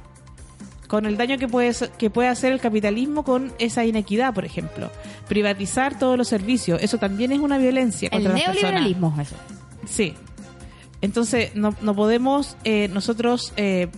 [0.89, 4.91] con el daño que puede, que puede hacer el capitalismo con esa inequidad, por ejemplo.
[5.29, 8.87] Privatizar todos los servicios, eso también es una violencia El contra las personas.
[9.21, 9.37] eso.
[9.87, 10.15] Sí.
[11.01, 13.89] Entonces, no, no podemos eh, nosotros eh,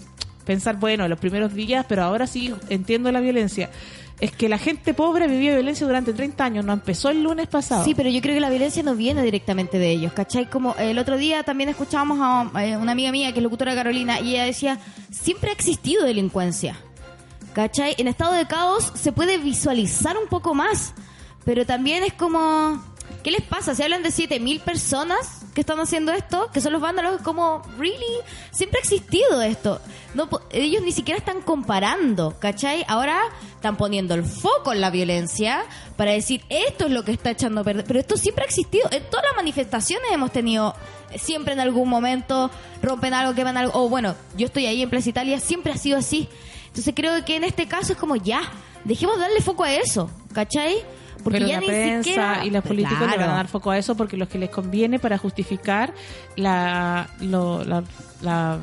[0.45, 3.71] pensar, bueno, los primeros días, pero ahora sí entiendo la violencia.
[4.21, 7.85] Es que la gente pobre vivía violencia durante 30 años, no empezó el lunes pasado.
[7.85, 10.51] Sí, pero yo creo que la violencia no viene directamente de ellos, ¿cachai?
[10.51, 14.21] Como el otro día también escuchábamos a eh, una amiga mía que es locutora Carolina
[14.21, 14.79] y ella decía,
[15.13, 16.77] siempre ha existido delincuencia,
[17.53, 17.95] ¿cachai?
[17.99, 20.95] En estado de caos se puede visualizar un poco más,
[21.45, 22.83] pero también es como,
[23.23, 23.77] ¿qué les pasa?
[23.77, 28.05] Se hablan de 7.000 personas que están haciendo esto, que son los vándalos, como, ¿really?
[28.51, 29.81] Siempre ha existido esto.
[30.15, 32.85] No, ellos ni siquiera están comparando, ¿cachai?
[32.89, 33.21] Ahora
[33.55, 35.65] están poniendo el foco en la violencia
[35.97, 37.85] para decir esto es lo que está echando a perder.
[37.85, 38.89] Pero esto siempre ha existido.
[38.91, 40.75] En todas las manifestaciones hemos tenido,
[41.11, 42.51] eh, siempre en algún momento
[42.83, 43.73] rompen algo, queman algo.
[43.75, 46.29] O bueno, yo estoy ahí en Plaza Italia, siempre ha sido así.
[46.69, 48.43] Entonces creo que en este caso es como ya,
[48.85, 50.77] dejemos darle foco a eso, ¿cachai?
[51.23, 53.79] Porque Pero ya la prensa siquiera- y los políticos le van a dar foco a
[53.79, 55.93] eso porque los que les conviene para justificar
[56.37, 57.83] la, lo- la,
[58.23, 58.59] la-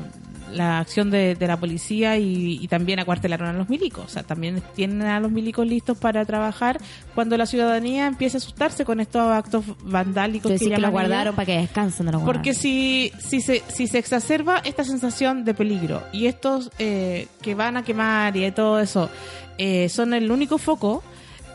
[0.52, 4.04] la acción de, de la policía y, y también acuartelaron a los milicos.
[4.04, 6.78] O sea, también tienen a los milicos listos para trabajar
[7.16, 10.92] cuando la ciudadanía empiece a asustarse con estos actos vandálicos Entonces, que sí que lo
[10.92, 12.06] guardaron para que descansen.
[12.06, 17.26] no Porque si, si, se, si se exacerba esta sensación de peligro y estos eh,
[17.42, 19.10] que van a quemar y todo eso
[19.58, 21.02] eh, son el único foco,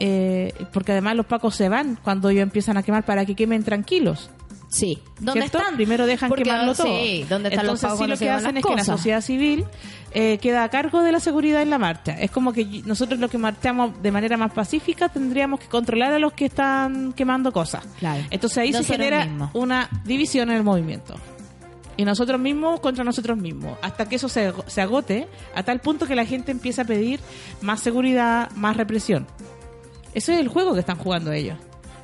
[0.04, 3.64] eh, porque además los pacos se van cuando ellos empiezan a quemar para que quemen
[3.64, 4.32] tranquilos.
[4.68, 5.00] Sí.
[5.20, 5.60] ¿Dónde ¿cierto?
[5.60, 5.76] están?
[5.76, 6.88] Primero dejan Porque, quemarlo todo.
[6.88, 9.66] Sí, ¿dónde están los Entonces pagos sí lo que hacen es que la sociedad civil
[10.14, 12.14] eh, queda a cargo de la seguridad en la marcha.
[12.14, 16.20] Es como que nosotros los que marchamos de manera más pacífica tendríamos que controlar a
[16.20, 17.86] los que están quemando cosas.
[18.00, 18.24] Claro.
[18.32, 19.52] Entonces ahí se genera mismos.
[19.54, 21.16] una división en el movimiento.
[21.98, 23.78] Y nosotros mismos contra nosotros mismos.
[23.82, 27.20] Hasta que eso se, se agote a tal punto que la gente empieza a pedir
[27.62, 29.28] más seguridad, más represión.
[30.14, 31.58] Ese es el juego que están jugando ellos.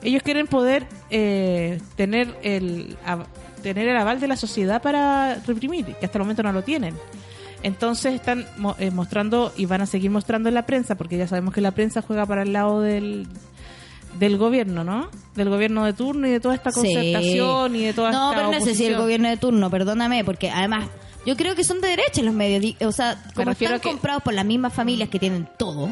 [0.03, 3.25] Ellos quieren poder eh, tener el a-
[3.63, 6.95] tener el aval de la sociedad para reprimir, que hasta el momento no lo tienen.
[7.63, 11.27] Entonces están mo- eh, mostrando y van a seguir mostrando en la prensa, porque ya
[11.27, 13.27] sabemos que la prensa juega para el lado del,
[14.19, 15.09] del gobierno, ¿no?
[15.35, 16.79] Del gobierno de turno y de toda esta Sí.
[16.81, 20.23] concertación y de toda No, esta pero no sé si el gobierno de turno, perdóname,
[20.23, 20.87] porque además
[21.25, 22.61] yo creo que son de derecha los medios.
[22.61, 25.89] di- O sea, como están que- comprados por las mismas familias que tienen todo.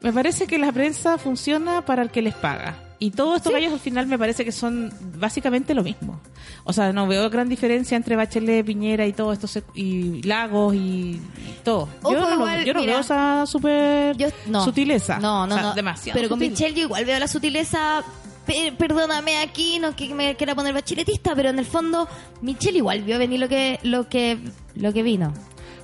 [0.00, 2.76] Me parece que la prensa funciona para el que les paga.
[3.00, 6.20] Y todos estos gallos al final me parece que son básicamente lo mismo.
[6.64, 10.74] O sea, no veo gran diferencia entre Bachelet, Piñera y todo esto, se- y Lagos
[10.74, 11.20] y,
[11.62, 11.88] todo.
[12.02, 14.64] Ojo, yo no, igual, yo no mira, veo esa super Yo, no.
[14.64, 15.18] sutileza.
[15.20, 15.74] No, no, O sea, no.
[15.74, 16.16] Demasiado.
[16.18, 16.38] Pero con.
[16.40, 18.02] Michelle yo igual veo la sutileza.
[18.46, 22.08] pe- Perdóname aquí, no que me quiera poner bachiletista, pero en el fondo
[22.42, 24.38] Michelle igual vio venir lo que lo que
[24.74, 25.32] lo que vino.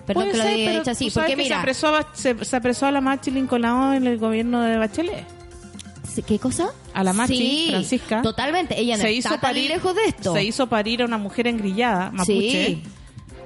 [0.07, 1.61] Perdón Puede que lo ser, haya pero dicho así, tú sabes porque que mira, Se
[1.61, 3.64] apresó, a, se, se apresó a la Machi Lincoln
[3.95, 5.25] en el gobierno de Bachelet.
[6.23, 6.69] ¿qué cosa?
[6.93, 8.23] A la Machi, Sí, Francisca.
[8.23, 10.33] Totalmente, ella no se está hizo tan parir, lejos de esto.
[10.35, 12.33] Se hizo parir a una mujer engrillada, mapuche,
[12.67, 12.83] Sí.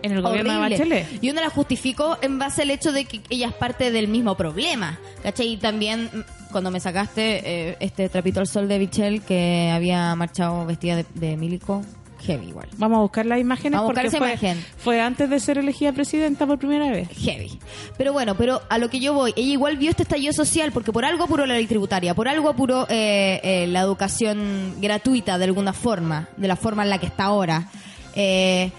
[0.02, 0.76] en el gobierno de Horrible.
[0.78, 1.24] Bachelet.
[1.24, 4.36] Y uno la justificó en base al hecho de que ella es parte del mismo
[4.36, 4.98] problema.
[5.22, 5.48] ¿Cachai?
[5.48, 10.14] Y también mm, cuando me sacaste eh, este trapito al sol de Michelle que había
[10.14, 11.82] marchado vestida de, de milico,
[12.20, 12.68] heavy igual.
[12.76, 14.64] Vamos a buscar las imágenes Vamos a porque fue, imagen.
[14.78, 17.08] fue antes de ser elegida presidenta por primera vez.
[17.18, 17.58] Heavy.
[17.96, 20.92] Pero bueno, pero a lo que yo voy, ella igual vio este estallido social porque
[20.92, 25.44] por algo apuró la ley tributaria, por algo apuró eh, eh, la educación gratuita de
[25.44, 27.68] alguna forma, de la forma en la que está ahora.
[28.14, 28.70] Eh,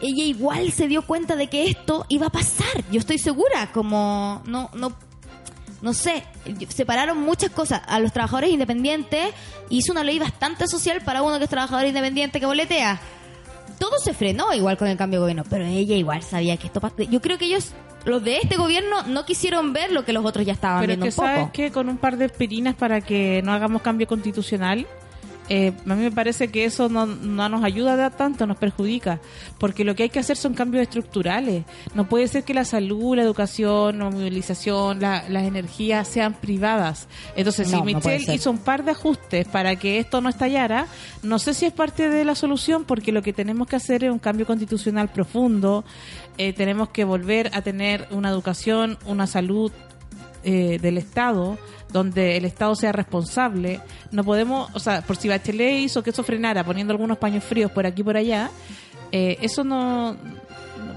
[0.00, 4.42] ella igual se dio cuenta de que esto iba a pasar, yo estoy segura, como
[4.46, 4.92] no, no,
[5.84, 6.24] no sé,
[6.68, 9.28] separaron muchas cosas a los trabajadores independientes,
[9.68, 13.00] hizo una ley bastante social para uno que es trabajador independiente que boletea
[13.78, 16.80] todo se frenó igual con el cambio de gobierno, pero ella igual sabía que esto
[17.10, 17.72] Yo creo que ellos,
[18.04, 21.04] los de este gobierno, no quisieron ver lo que los otros ya estaban Pero viendo
[21.04, 21.28] que un poco.
[21.28, 24.86] sabes que con un par de aspirinas para que no hagamos cambio constitucional,
[25.48, 29.20] eh, a mí me parece que eso no, no nos ayuda da- tanto, nos perjudica,
[29.58, 31.64] porque lo que hay que hacer son cambios estructurales.
[31.94, 37.08] No puede ser que la salud, la educación, la movilización, la- las energías sean privadas.
[37.36, 40.86] Entonces, No, si Michelle hizo un par de ajustes para que esto no estallara,
[41.22, 44.10] no sé si es parte de la solución, porque lo que tenemos que hacer es
[44.10, 45.84] un cambio constitucional profundo,
[46.38, 49.70] eh, tenemos que volver a tener una educación, una salud
[50.44, 51.58] eh, del Estado,
[51.92, 53.80] donde el Estado sea responsable.
[54.12, 57.70] No podemos, o sea, por si Bachelet hizo que eso frenara poniendo algunos paños fríos
[57.70, 58.50] por aquí y por allá,
[59.12, 60.16] eh, eso no.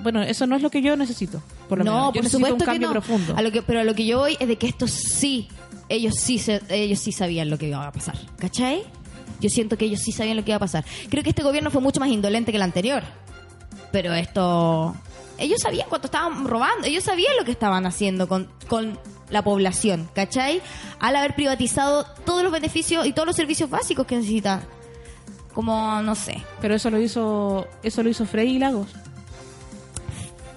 [0.03, 1.41] Bueno, eso no es lo que yo necesito.
[1.67, 2.05] Por lo no, menos.
[2.07, 3.01] Yo por necesito supuesto un cambio que no.
[3.01, 3.33] profundo.
[3.35, 5.47] A lo que, pero a lo que yo voy es de que esto sí,
[5.89, 8.15] ellos sí, se- ellos sí sabían lo que iba a pasar.
[8.37, 8.83] ¿Cachai?
[9.41, 10.85] Yo siento que ellos sí sabían lo que iba a pasar.
[11.09, 13.03] Creo que este gobierno fue mucho más indolente que el anterior.
[13.91, 14.95] Pero esto...
[15.37, 16.87] Ellos sabían cuánto estaban robando.
[16.87, 20.09] Ellos sabían lo que estaban haciendo con, con la población.
[20.13, 20.61] ¿Cachai?
[20.99, 24.61] Al haber privatizado todos los beneficios y todos los servicios básicos que necesita.
[25.53, 28.89] Como, no sé, Pero eso lo hizo eso lo hizo Freddy Lagos.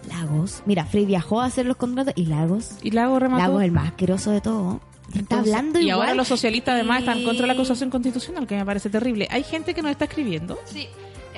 [0.09, 0.63] Lagos.
[0.67, 3.43] Mira, Frey viajó a hacer los contratos y Lagos Y Lagos remató.
[3.43, 4.81] Lagos el más asqueroso de todo.
[5.15, 6.01] Está hablando y igual.
[6.01, 9.27] ahora los socialistas además están Y- contra la acusación constitucional, que me parece terrible.
[9.31, 10.59] Hay gente que nos está escribiendo.
[10.67, 10.89] Sí.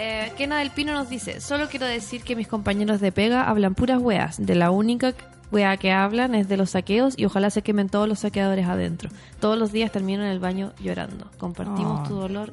[0.05, 3.77] Eh, Kena del Pino nos dice, solo quiero decir que mis compañeros de pega hablan
[3.77, 4.45] puras weas.
[4.45, 5.15] De la única
[5.53, 9.11] wea que hablan es de los saqueos y ojalá se quemen todos los saqueadores adentro.
[9.39, 11.31] Todos los días termino en el baño llorando.
[11.39, 12.09] Compartimos Oh.
[12.09, 12.53] tu dolor,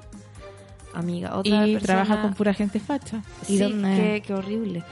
[0.93, 1.35] amiga.
[1.37, 3.21] Otra y persona- trabaja con pura gente facha.
[3.47, 4.83] ¿Y Sí, qué, qué horrible.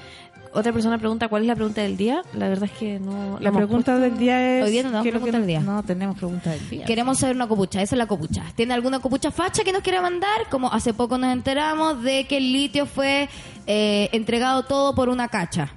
[0.54, 2.22] Otra persona pregunta, ¿cuál es la pregunta del día?
[2.34, 3.38] La verdad es que no...
[3.40, 4.66] La pregunta puesto- del día es...
[4.66, 5.60] Hoy día no tenemos ¿qué que pregunta no- del día.
[5.60, 6.86] No, tenemos pregunta del día.
[6.86, 8.44] Queremos saber una copucha, esa es la copucha.
[8.56, 10.50] ¿Tiene alguna copucha facha que nos quiera mandar?
[10.50, 13.30] Como hace poco nos enteramos de que el litio fue
[13.68, 15.72] eh, entregado todo por una cacha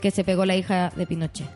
[0.00, 1.46] que se pegó la hija de Pinochet.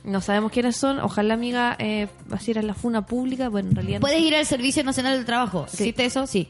[0.04, 3.98] No sabemos quiénes son, ojalá amiga, eh, así era la funa pública, bueno en realidad
[3.98, 4.24] no ¿Puedes sé.
[4.26, 5.66] ir al Servicio Nacional del Trabajo?
[5.72, 6.26] ¿Existe eso?
[6.26, 6.48] Sí.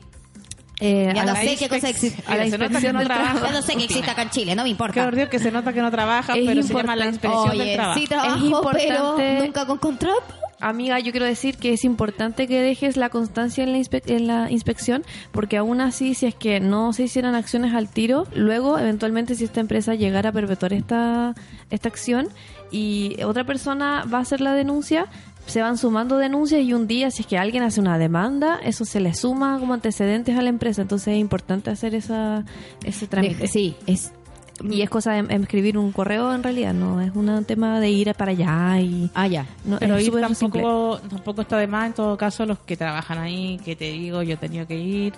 [0.81, 2.25] Eh, Ya a no la sé qué cosa existe.
[2.27, 3.33] a la inspección no del trabaja.
[3.35, 3.47] trabajo.
[3.55, 5.07] Yo no sé que existe acá en Chile, no me Qué importa.
[5.07, 7.29] ordinario que se nota que no trabaja, Es pero se llama la importante.
[7.29, 8.01] inspección Oye, del trabajo.
[8.01, 10.35] sí trabajo, Es importante- pero nunca con contrato.
[10.63, 14.49] Amiga, yo quiero decir que es importante que dejes la constancia en la, en la
[14.49, 19.35] inspección, porque aún así, si es que no se hicieran acciones al tiro, luego, eventualmente,
[19.35, 21.35] si esta empresa llegara a perpetuar esta,
[21.71, 22.29] esta acción
[22.71, 25.07] y otra persona va a hacer la denuncia,
[25.47, 28.85] se van sumando denuncias y un día, si es que alguien hace una demanda, eso
[28.85, 30.83] se le suma como antecedentes a la empresa.
[30.83, 32.45] Entonces es importante hacer esa,
[32.85, 33.49] ese trámite.
[33.49, 34.13] Sí, es
[34.63, 37.91] Y es cosa de de escribir un correo en realidad, no es un tema de
[37.91, 39.11] ir para allá y...
[39.15, 39.47] Ah, ya.
[39.65, 40.23] No, Pero ir simple.
[40.23, 44.23] tampoco, tampoco está de más, en todo caso, los que trabajan ahí, que te digo,
[44.23, 45.15] yo he tenido que ir,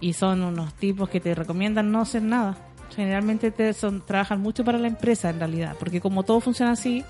[0.00, 2.56] y son unos tipos que te recomiendan no hacer nada.
[2.94, 7.04] Generalmente te son, trabajan mucho para la empresa, en realidad, porque como todo funciona así,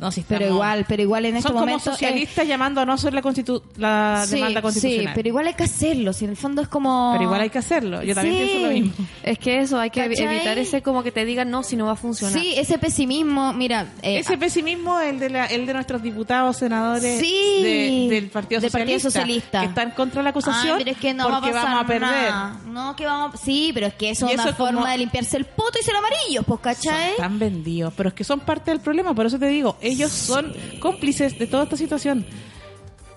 [0.00, 1.90] no, si Pero igual, pero igual en este son como momento...
[1.92, 5.06] socialistas llamando a no hacer la, constitu- la sí, demanda constitucional.
[5.06, 6.12] Sí, pero igual hay que hacerlo.
[6.12, 7.10] Si en el fondo es como...
[7.12, 8.02] Pero igual hay que hacerlo.
[8.02, 8.44] Yo también Sí.
[8.44, 8.92] pienso lo mismo.
[9.22, 10.24] Es que eso, hay que ¿Cachai?
[10.36, 12.38] evitar ese como que te digan no si no va a funcionar.
[12.40, 13.86] Sí, ese pesimismo, mira...
[14.02, 17.60] eh, Ese pesimismo, el de, la, el de nuestros diputados, senadores Sí.
[17.62, 19.60] de- del Partido, Del Partido Socialista, Socialista.
[19.60, 21.84] que están contra la acusación Ay, pero es que no va a porque pasar vamos
[21.84, 22.00] a perder.
[22.10, 22.60] nada.
[22.66, 23.40] No, que vamos...
[23.40, 25.78] Sí, pero es que eso Y es una eso como- forma de limpiarse el poto
[25.80, 27.10] y ser amarillo, pues, ¿cachai?
[27.10, 30.52] Están vendidos, pero es que son parte del problema, por eso te digo, ellos son
[30.80, 32.24] cómplices de toda esta situación.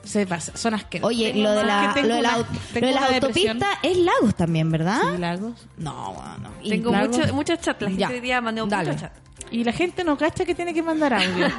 [0.03, 1.15] Se pasa, son asquerosos.
[1.15, 3.97] Oye, Tengo lo de, la, que tengo lo de la, una- lo de autopista es
[3.97, 4.99] Lagos también, ¿verdad?
[5.13, 5.65] Sí, lagos.
[5.77, 6.49] No, bueno.
[6.61, 7.17] Y Tengo Lagos.
[7.17, 9.19] mucho- muchos chats, la gente Ya, hoy día mandó muchos chats.
[9.49, 11.47] Y la gente no cacha que tiene que mandar audio.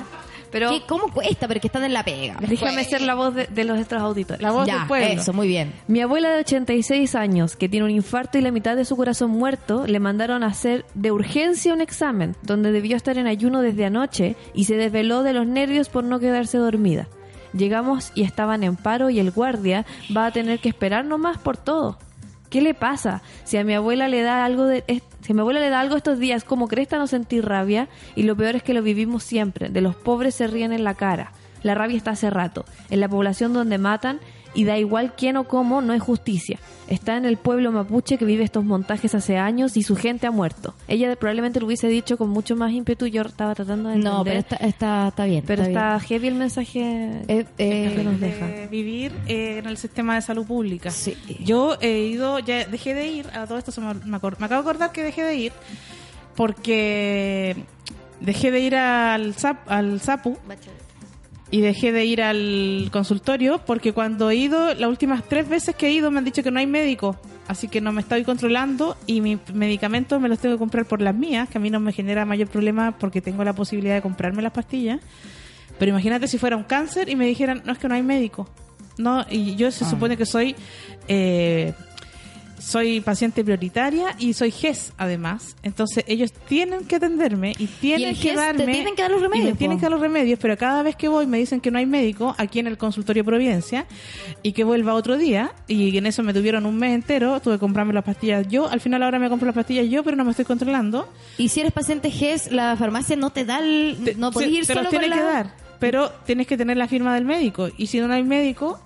[0.54, 1.48] Pero ¿Qué- ¿Cómo cuesta?
[1.48, 2.36] Pero es que están en la pega.
[2.38, 4.40] déjame ser la voz de, de los nuestros auditores.
[4.40, 5.20] La voz ya, del pueblo.
[5.20, 5.72] eso, muy bien.
[5.88, 9.32] Mi abuela de 86 años, que tiene un infarto y la mitad de su corazón
[9.32, 13.84] muerto, le mandaron a hacer de urgencia un examen, donde debió estar en ayuno desde
[13.84, 17.08] anoche y se desveló de los nervios por no quedarse dormida.
[17.52, 19.84] Llegamos y estaban en paro y el guardia
[20.16, 21.98] va a tener que esperar nomás por todo.
[22.54, 23.20] ¿Qué le pasa?
[23.42, 24.84] Si a mi abuela le da algo de
[25.22, 28.22] si a mi abuela le da algo estos días, como cresta no sentir rabia y
[28.22, 29.70] lo peor es que lo vivimos siempre.
[29.70, 31.32] De los pobres se ríen en la cara.
[31.64, 32.64] La rabia está hace rato.
[32.90, 34.20] En la población donde matan
[34.54, 36.58] y da igual quién o cómo, no es justicia.
[36.86, 40.30] Está en el pueblo mapuche que vive estos montajes hace años y su gente ha
[40.30, 40.74] muerto.
[40.86, 43.06] Ella probablemente lo hubiese dicho con mucho más ímpetu.
[43.06, 45.44] Yo estaba tratando de No, pero entender, está, está, está bien.
[45.46, 47.22] pero está, está heavy el mensaje.
[47.28, 48.46] Eh, eh, que nos deja.
[48.46, 50.90] de vivir eh, en el sistema de salud pública.
[50.90, 51.16] Sí.
[51.42, 54.54] Yo he ido, ya dejé de ir, a todo esto se me, me acabo de
[54.54, 55.52] acordar que dejé de ir
[56.36, 57.56] porque
[58.20, 60.36] dejé de ir al, SAP, al SAPU
[61.54, 65.86] y dejé de ir al consultorio porque cuando he ido, las últimas tres veces que
[65.86, 68.96] he ido me han dicho que no hay médico, así que no me estoy controlando
[69.06, 71.78] y mis medicamentos me los tengo que comprar por las mías, que a mí no
[71.78, 74.98] me genera mayor problema porque tengo la posibilidad de comprarme las pastillas.
[75.78, 78.48] Pero imagínate si fuera un cáncer y me dijeran, no es que no hay médico.
[78.98, 79.90] No, y yo se Ah.
[79.90, 80.56] supone que soy
[81.08, 81.72] eh,
[82.64, 85.54] soy paciente prioritaria y soy GES además.
[85.62, 89.22] Entonces ellos tienen que atenderme y tienen que te darme tienen que dar los y
[89.22, 91.70] me remedios, tienen que dar los remedios, pero cada vez que voy me dicen que
[91.70, 93.86] no hay médico aquí en el consultorio Providencia
[94.42, 97.60] y que vuelva otro día y en eso me tuvieron un mes entero, tuve que
[97.60, 100.30] comprarme las pastillas yo, al final ahora me compro las pastillas yo, pero no me
[100.30, 101.08] estoy controlando.
[101.38, 103.98] Y si eres paciente GES, la farmacia no te da el...
[104.04, 105.16] Te- no se- podés ir te solo los con tiene la...
[105.16, 108.80] que dar, pero tienes que tener la firma del médico y si no hay médico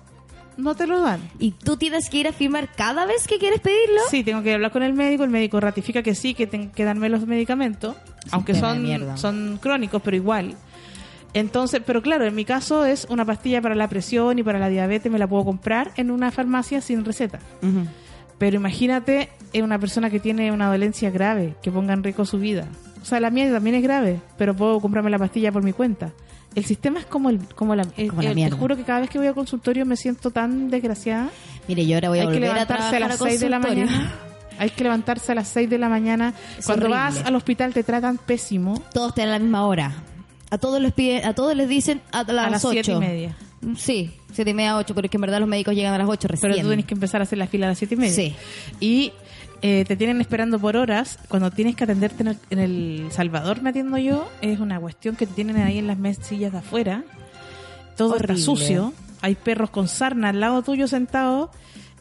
[0.59, 1.21] no te lo dan.
[1.39, 4.01] Y tú tienes que ir a firmar cada vez que quieres pedirlo.
[4.09, 6.83] Sí, tengo que hablar con el médico, el médico ratifica que sí, que tengo que
[6.83, 7.95] darme los medicamentos,
[8.31, 10.55] aunque Sistema son, son crónicos, pero igual.
[11.33, 14.69] Entonces, pero claro, en mi caso es una pastilla para la presión y para la
[14.69, 17.39] diabetes, me la puedo comprar en una farmacia sin receta.
[18.37, 19.29] Pero imagínate
[19.61, 22.67] una persona que tiene una dolencia grave, que ponga en riesgo su vida.
[23.01, 26.11] O sea, la mía también es grave, pero puedo comprarme la pastilla por mi cuenta.
[26.55, 28.55] El sistema es como el como la, eh, Como la mierda.
[28.55, 31.29] Te juro que cada vez que voy al consultorio me siento tan desgraciada.
[31.67, 33.49] Mire, yo ahora voy a Hay que volver a levantarse a, las a 6 de
[33.49, 34.13] la mañana.
[34.57, 36.33] Hay que levantarse a las 6 de la mañana.
[36.57, 37.01] Es Cuando horrible.
[37.01, 38.81] vas al hospital te tratan pésimo.
[38.93, 39.93] Todos tienen la misma hora.
[40.49, 42.73] A todos les piden, a todos les dicen a las, a las 8.
[42.83, 43.35] 7 y media.
[43.77, 46.07] Sí, siete y media, ocho, pero es que en verdad los médicos llegan a las
[46.07, 46.51] 8 recién.
[46.51, 48.13] Pero tú tienes que empezar a hacer la fila a las 7 y media.
[48.13, 48.35] Sí.
[48.79, 49.13] Y
[49.61, 51.19] eh, te tienen esperando por horas.
[51.27, 55.15] Cuando tienes que atenderte en el, en El Salvador, me atiendo yo, es una cuestión
[55.15, 57.03] que te tienen ahí en las mesillas de afuera.
[57.95, 58.33] Todo Horrible.
[58.33, 58.93] está sucio.
[59.21, 61.49] Hay perros con sarna al lado tuyo sentados.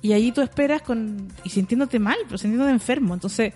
[0.00, 3.14] Y allí tú esperas con y sintiéndote mal, pero sintiéndote enfermo.
[3.14, 3.52] Entonces,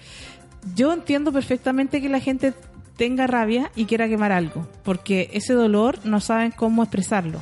[0.74, 2.52] yo entiendo perfectamente que la gente
[2.96, 7.40] tenga rabia y quiera quemar algo, porque ese dolor no saben cómo expresarlo.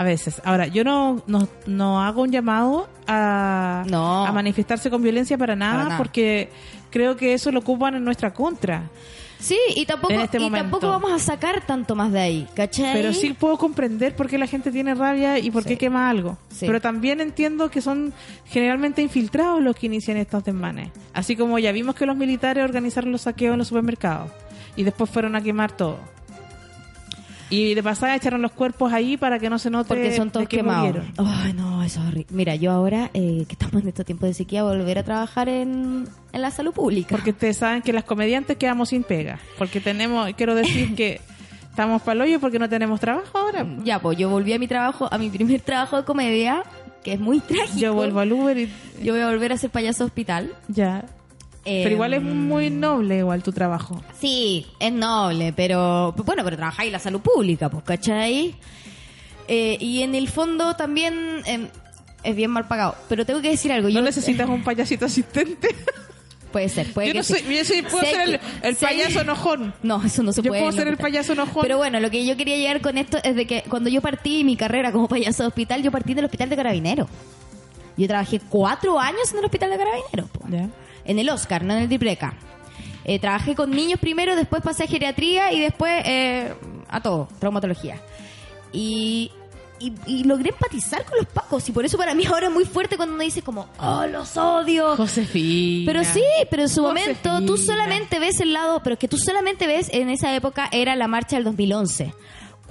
[0.00, 0.40] A veces.
[0.46, 4.24] Ahora, yo no, no, no hago un llamado a, No.
[4.24, 5.98] a manifestarse con violencia para nada, Para nada.
[5.98, 6.48] porque
[6.90, 8.84] creo que eso lo ocupan en nuestra contra.
[9.38, 12.92] Sí, y tampoco, este y tampoco vamos a sacar tanto más de ahí, ¿cachai?
[12.94, 15.76] Pero sí puedo comprender por qué la gente tiene rabia y por qué Sí.
[15.76, 16.38] quema algo.
[16.50, 16.64] Sí.
[16.66, 18.12] Pero también entiendo que son
[18.46, 20.88] generalmente infiltrados los que inician estos desmanes.
[21.12, 24.30] Así como ya vimos que los militares organizaron los saqueos en los supermercados
[24.76, 25.98] y después fueron a quemar todo.
[27.50, 30.48] Y de pasada echaron los cuerpos ahí para que no se note Porque son todos
[30.48, 31.04] quemados.
[31.18, 32.26] Ay, no, eso es horrible.
[32.30, 36.08] Mira, yo ahora, eh, que estamos en estos tiempos de sequía, volver a trabajar en,
[36.32, 37.08] en la salud pública.
[37.10, 39.40] Porque ustedes saben que las comediantes quedamos sin pega.
[39.58, 41.20] Porque tenemos, quiero decir que
[41.70, 43.66] estamos para hoyo porque no tenemos trabajo ahora.
[43.84, 46.62] Ya, pues yo volví a mi trabajo, a mi primer trabajo de comedia,
[47.02, 47.78] que es muy trágico.
[47.78, 48.70] Yo vuelvo al Uber y
[49.02, 50.52] Yo voy a volver a ser payaso hospital.
[50.68, 51.04] ya.
[51.64, 54.02] Eh, Pero igual es muy noble igual tu trabajo.
[54.18, 58.54] Sí, es noble, pero bueno, pero trabajáis en la salud pública, pues, ¿cachai?
[59.46, 61.68] Eh, y en el fondo también eh,
[62.22, 62.94] es bien mal pagado.
[63.08, 63.88] Pero tengo que decir algo.
[63.88, 65.68] ¿No yo, necesitas un payasito asistente?
[66.52, 68.74] Puede ser, puede yo que no soy, yo soy- puedo Sé ser el, que- el
[68.76, 69.72] sé- payaso enojón.
[69.84, 70.62] No, eso no se Yo puede.
[70.62, 71.62] puedo en ser el payaso enojón.
[71.62, 74.42] Pero bueno, lo que yo quería llegar con esto es de que cuando yo partí
[74.42, 77.06] mi carrera como payaso de hospital, yo partí del hospital de carabineros.
[77.96, 80.28] Yo trabajé cuatro años en el hospital de carabineros.
[80.50, 80.68] Ya.
[81.04, 82.34] En el Oscar, no en el Dipreca.
[83.04, 86.54] Eh, trabajé con niños primero, después pasé a geriatría y después eh,
[86.88, 88.00] a todo, traumatología.
[88.72, 89.32] Y,
[89.80, 92.64] y, y logré empatizar con los pacos y por eso para mí ahora es muy
[92.64, 94.96] fuerte cuando uno dice como, oh, los odio.
[94.96, 95.90] Josefina.
[95.90, 99.66] Pero sí, pero en su momento tú solamente ves el lado, pero que tú solamente
[99.66, 102.14] ves en esa época era la marcha del 2011,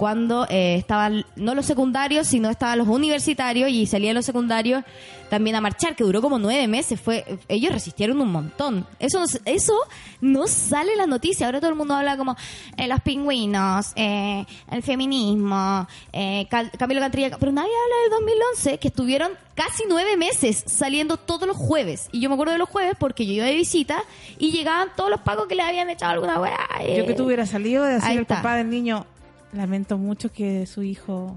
[0.00, 4.82] cuando eh, estaban no los secundarios, sino estaban los universitarios y salían los secundarios
[5.28, 6.98] también a marchar, que duró como nueve meses.
[6.98, 8.86] Fue, ellos resistieron un montón.
[8.98, 9.74] Eso, eso
[10.22, 11.44] no sale en la noticia.
[11.44, 12.34] Ahora todo el mundo habla como
[12.78, 16.48] eh, los pingüinos, eh, el feminismo, eh,
[16.78, 21.58] Camilo Cantrilla, pero nadie habla del 2011, que estuvieron casi nueve meses saliendo todos los
[21.58, 22.08] jueves.
[22.10, 24.02] Y yo me acuerdo de los jueves porque yo iba de visita
[24.38, 26.58] y llegaban todos los pagos que le habían echado alguna weá.
[26.80, 26.96] eh.
[26.96, 29.04] Yo que tú hubieras salido de decir el papá del niño,
[29.52, 31.36] lamento mucho que su hijo...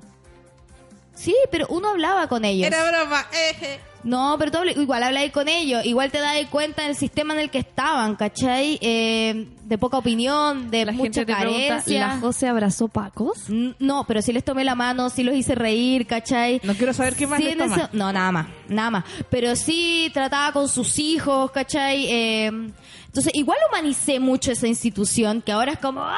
[1.15, 2.67] Sí, pero uno hablaba con ellos.
[2.69, 3.23] broma.
[3.33, 3.79] eh.
[4.03, 7.39] No, pero tú habla- igual habláis con ellos, igual te das cuenta del sistema en
[7.39, 8.79] el que estaban, ¿cachai?
[8.81, 12.07] Eh, de poca opinión, de La mucha gente te pregunta, carencia.
[12.07, 13.47] ¿la José abrazó pacos?
[13.47, 16.59] N- No, pero sí les tomé la mano, sí los hice reír, ¿cachai?
[16.63, 17.75] No quiero saber qué más Sí, les en toma.
[17.75, 19.03] eso- No, nada más, nada más.
[19.29, 22.07] Pero sí trataba con sus hijos, ¿cachai?
[22.11, 26.17] Eh, entonces, igual humanicé mucho esa institución, que ahora es como, ¡ah!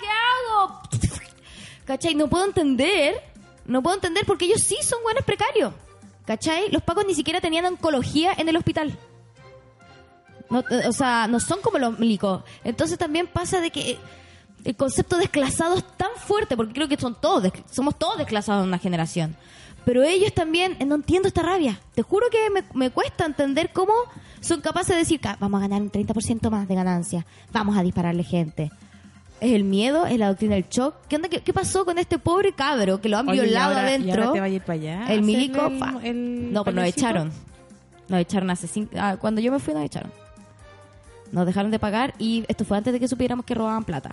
[0.00, 0.80] ¿Qué hago?
[1.84, 2.14] ¿Cachai?
[2.14, 3.14] No puedo entender,
[3.66, 5.72] no puedo entender porque ellos sí son buenos precarios,
[6.24, 6.70] ¿cachai?
[6.70, 8.98] Los pacos ni siquiera tenían oncología en el hospital.
[10.50, 12.42] No, eh, o sea, no son como los milicos.
[12.64, 13.98] Entonces también pasa de que...
[14.64, 18.68] el concepto desclasado es tan fuerte, porque creo que son todos, somos todos desclasados en
[18.68, 19.36] una generación.
[19.84, 21.78] Pero ellos también, eh, no entiendo esta rabia.
[21.94, 23.92] Te juro que me, me cuesta entender cómo
[24.40, 27.82] son capaces de decir, "Ca- vamos a ganar un 30% más de ganancia, vamos a
[27.82, 28.70] dispararle gente.
[29.44, 30.94] Es el miedo, es la doctrina del shock.
[31.08, 31.28] ¿Qué, onda?
[31.28, 33.94] ¿Qué, qué pasó con este pobre cabro que lo han Oye, y violado ahora- y
[33.94, 34.22] adentro?
[34.22, 35.06] ahora te va a ir para allá.
[35.12, 35.66] el milico.
[35.66, 37.30] el- el no, pues nos echaron.
[38.08, 38.92] Nos echaron hace cinco.
[38.98, 40.10] ah, cuando yo me fui, nos echaron.
[41.32, 44.12] Nos dejaron de pagar y esto fue antes de que supiéramos que robaban plata.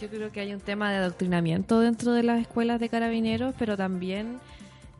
[0.00, 3.76] Yo creo que hay un tema de adoctrinamiento dentro de las escuelas de carabineros, pero
[3.76, 4.38] también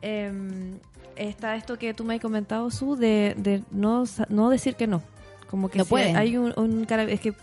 [0.01, 0.31] eh,
[1.15, 5.01] está esto que tú me has comentado, Su, de, de no, no decir que no.
[5.49, 6.17] Como que No si pueden.
[6.17, 7.33] hay un, un Es que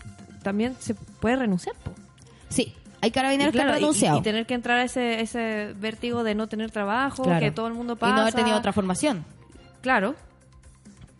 [0.43, 1.91] también se puede renunciar, po.
[2.49, 4.17] Sí, hay carabineros Y claro, que han y- renunciado.
[4.19, 7.39] Y, tener que entrar a ese, ese vértigo de no tener trabajo, Claro.
[7.39, 8.15] que todo el mundo Y pasa.
[8.15, 9.25] no haber tenido otra formación.
[9.81, 10.15] Claro.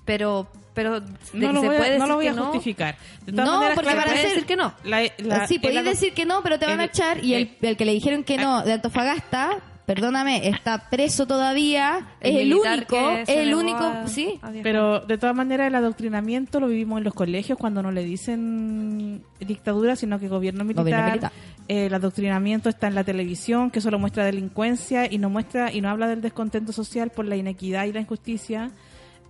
[0.05, 1.01] Pero, pero
[1.34, 2.95] No lo se voy, a- puede no decir lo voy que a no, justificar.
[3.25, 4.73] De todas No, maneras, porque claro, van a decir que no.
[4.84, 7.23] la- la- sí, el podéis decir que no, pero te van a el- echar.
[7.23, 9.57] Y el, el que le dijeron que no de Antofagasta,
[9.88, 12.06] perdóname, está preso todavía.
[12.20, 14.38] El es el único, es el único, a- sí.
[14.42, 14.52] a.
[14.62, 19.24] Pero de todas maneras el adoctrinamiento lo vivimos en los colegios cuando no le dicen
[19.40, 20.84] dictadura, sino que gobierno militar.
[20.84, 21.32] Gobierno militar.
[21.70, 25.90] El adoctrinamiento está en la televisión, que solo muestra delincuencia y no muestra y no
[25.90, 28.72] habla del descontento social por la inequidad y la injusticia.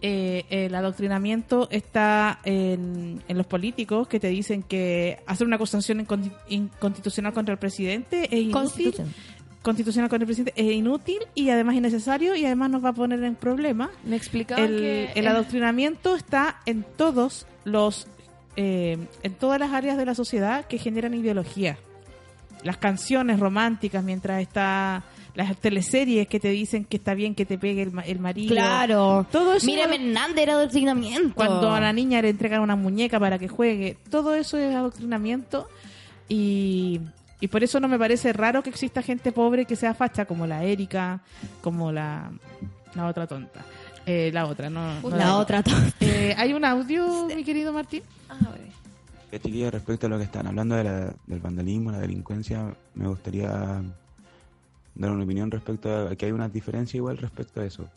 [0.02, 6.06] Eh, el adoctrinamiento está en, en los políticos que te dicen que hacer una acusación
[6.50, 9.14] inconstitucional contra el presidente es inútil Constitución.
[9.68, 13.22] Constitucional contra el presidente es inútil y además innecesario y además nos va a poner
[13.24, 13.90] en problemas.
[14.06, 15.12] Me explicaban El, que...
[15.14, 18.08] el eh, adoctrinamiento está en todos los
[18.56, 21.78] eh, en todas las áreas de la sociedad que generan ideología.
[22.64, 25.04] Las canciones románticas mientras está
[25.36, 28.50] las teleseries que te dicen que está bien que te pegue el, ma- el marido.
[28.56, 29.28] Claro.
[29.32, 31.36] Todo eso Mira, Hernández era adoctrinamiento.
[31.36, 35.68] cuando a la niña le entregan una muñeca para que juegue, todo eso es adoctrinamiento
[36.28, 37.00] y,
[37.40, 40.48] y por eso no me parece raro que exista gente pobre que sea facha como
[40.48, 41.22] la Erika,
[41.62, 42.32] como la,
[42.96, 43.64] la otra tonta.
[44.06, 45.02] Eh, la otra, no.
[45.02, 45.62] no La otra.
[46.00, 48.02] Eh, ¿Hay un audio, mi querido Martín?
[48.30, 48.36] ah.
[49.30, 53.08] Eh, chiquillos, respecto a lo que están hablando de la- del vandalismo, la delincuencia, me
[53.10, 53.50] gustaría
[54.96, 57.88] dar una opinión respecto a que hay una diferencia igual respecto a eso.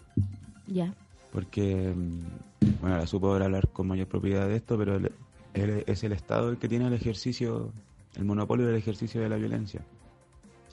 [0.66, 0.92] ya.
[1.32, 5.12] Porque, mm, bueno, la supo hablar con mayor propiedad de esto, pero el-
[5.54, 7.70] el- es el Estado el que tiene el ejercicio,
[8.16, 9.82] el monopolio del ejercicio de la violencia.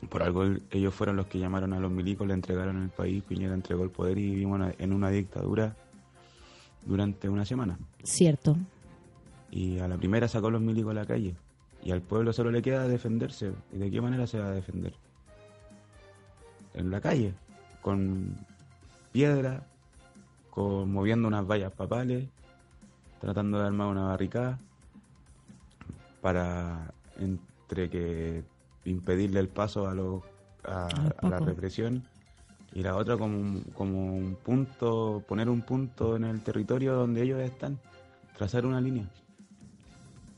[0.09, 3.23] Por algo el- ellos fueron los que llamaron a los milicos, le entregaron el país,
[3.23, 5.75] Piñera entregó el poder y vivimos en- en una dictadura
[6.85, 7.77] durante una semana.
[8.03, 8.55] Cierto.
[9.49, 11.35] Y a la primera sacó a los milicos a la calle.
[11.83, 13.53] Y al pueblo solo le queda defenderse.
[13.73, 14.93] ¿Y de qué manera se va a defender?
[16.73, 17.33] En la calle,
[17.81, 18.35] con
[19.11, 19.65] piedra,
[20.51, 22.27] con, moviendo unas vallas papales,
[23.21, 24.59] tratando de armar una barricada
[26.21, 28.43] para entre que
[28.85, 30.23] impedirle el paso a, los,
[30.63, 30.87] a,
[31.21, 32.03] a la represión
[32.73, 37.23] y la otra como un, como un punto, poner un punto en el territorio donde
[37.23, 37.79] ellos están,
[38.37, 39.09] trazar una línea.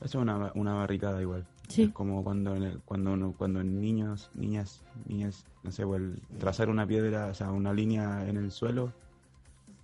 [0.02, 1.46] Eso es una, una barricada igual.
[1.68, 1.84] Sí.
[1.84, 6.22] Es como cuando en el- cuando uno- cuando niños, niñas, niñas, no sé, pues, el
[6.40, 8.92] trazar una piedra, o sea, una línea en el suelo,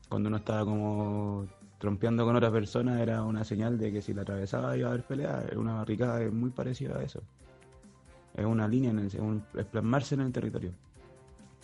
[0.09, 1.45] cuando uno estaba como
[1.77, 5.03] trompeando con otra persona, era una señal de que si la atravesaba iba a haber
[5.03, 5.45] pelea.
[5.49, 7.21] Es una barricada es muy parecida a eso.
[8.35, 10.71] Es una línea, en el, es, un- es plasmarse en el territorio.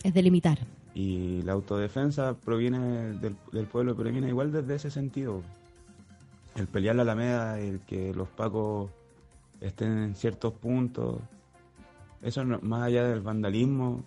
[0.02, 0.58] Es delimitar.
[0.94, 2.78] Y la autodefensa proviene
[3.18, 5.42] del, del pueblo, pero viene igual desde ese sentido.
[6.56, 8.90] El pelear la alameda, el que los pacos
[9.60, 11.20] estén en ciertos puntos,
[12.20, 14.02] eso no- más allá del vandalismo,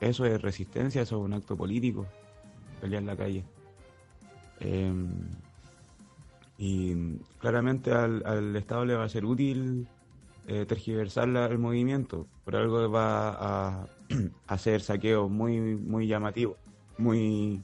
[0.00, 2.06] eso es resistencia, eso es un acto político,
[2.80, 3.44] pelear la calle.
[4.60, 4.92] Eh,
[6.58, 9.88] y claramente al, al Estado le va a ser útil
[10.48, 13.86] eh, tergiversar el movimiento, por algo va a
[14.48, 16.56] hacer saqueos muy, muy llamativos,
[16.98, 17.62] muy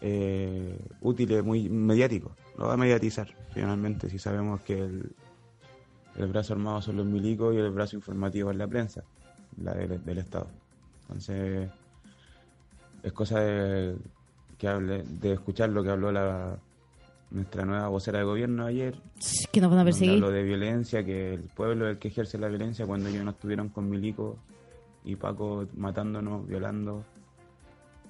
[0.00, 2.32] eh, útiles, muy mediáticos.
[2.56, 5.12] Lo va a mediatizar, finalmente, si sabemos que el,
[6.16, 9.02] el brazo armado son los milicos y el brazo informativo es la prensa,
[9.60, 10.46] la del Estado.
[11.02, 11.70] Entonces,
[13.02, 13.96] es cosa de,
[14.60, 16.58] que hable, de escuchar lo que habló la,
[17.30, 18.94] nuestra nueva vocera de gobierno ayer,
[19.50, 20.16] Que nos van a perseguir.
[20.16, 23.30] habló de violencia, que el pueblo es el que ejerce la violencia cuando ellos no
[23.30, 24.36] estuvieron con Milico
[25.02, 27.04] y Paco matándonos, violando,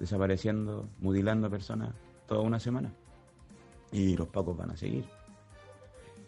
[0.01, 1.95] desapareciendo, mutilando personas
[2.27, 2.93] toda una semana.
[3.93, 5.05] Y los Pacos van a seguir.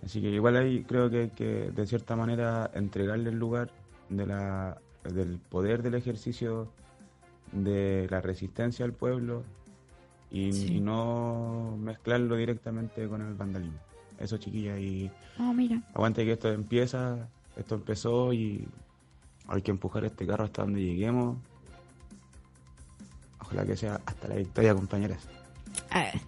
[0.04, 3.72] Así que igual ahí creo que hay que, de cierta manera, entregarle el lugar
[4.08, 6.68] de la, del poder del ejercicio
[7.50, 9.42] de la resistencia al pueblo
[10.32, 13.78] y, y no mezclarlo directamente con el vandalismo.
[14.18, 15.80] Eso, chiquilla, y Oh, mira.
[15.94, 18.66] aguante que esto empieza esto empezó y
[19.48, 21.36] hay que empujar este carro hasta donde lleguemos.
[23.40, 25.18] Ojalá que sea hasta la victoria, compañeras.
[25.92, 26.20] Ver.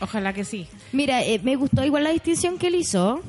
[0.00, 0.66] Ojalá que sí.
[0.92, 3.20] Mira, eh, me gustó igual la distinción que él hizo.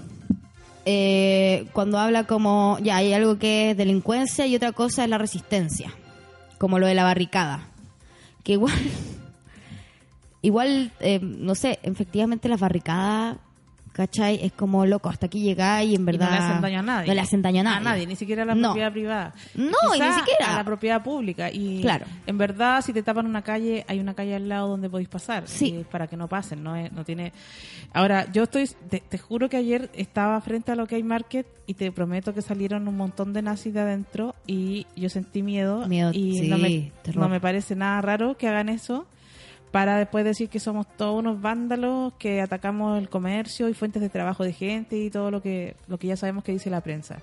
[0.86, 5.18] eh, cuando habla como, ya, hay algo que es delincuencia y otra cosa es la
[5.18, 5.94] resistencia.
[6.58, 7.68] Como lo de la barricada.
[8.44, 8.74] Que igual,
[10.42, 13.38] igual, eh, no sé, efectivamente las barricadas,
[13.94, 14.40] ¿cachai?
[14.42, 16.30] Es como loco, hasta aquí llegáis y en Y verdad...
[16.30, 17.08] no le hacen daño a nadie.
[17.10, 17.78] No le hacen daño a nadie.
[17.78, 18.70] A nadie, ni siquiera a la No.
[18.70, 19.34] propiedad privada.
[19.56, 20.54] No, y ni siquiera.
[20.54, 21.52] A la propiedad pública.
[21.52, 22.06] Y Claro.
[22.26, 25.44] en verdad, si te tapan una calle, hay una calle al lado donde podéis pasar.
[25.48, 25.76] Sí.
[25.82, 27.34] Y para que no pasen, no, es- no tiene...
[27.94, 28.70] Ahora, yo estoy...
[28.90, 32.34] Te, te juro que ayer estaba frente a lo que hay market y te prometo
[32.34, 35.86] que salieron un montón de nazis de adentro y yo sentí miedo.
[35.90, 39.06] Miedo, y sí, no, me, no me parece nada raro que hagan eso
[39.72, 44.10] para después decir que somos todos unos vándalos que atacamos el comercio y fuentes de
[44.10, 47.20] trabajo de gente y todo lo que lo que ya sabemos que dice la prensa.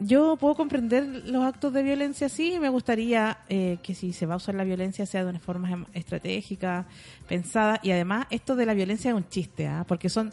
[0.00, 4.26] Yo puedo comprender los actos de violencia, sí, y me gustaría eh, que si se
[4.26, 6.86] va a usar la violencia sea de una forma em- estratégica,
[7.26, 9.84] pensada, y además esto de la violencia es un chiste, ¿ah?
[9.88, 10.32] porque son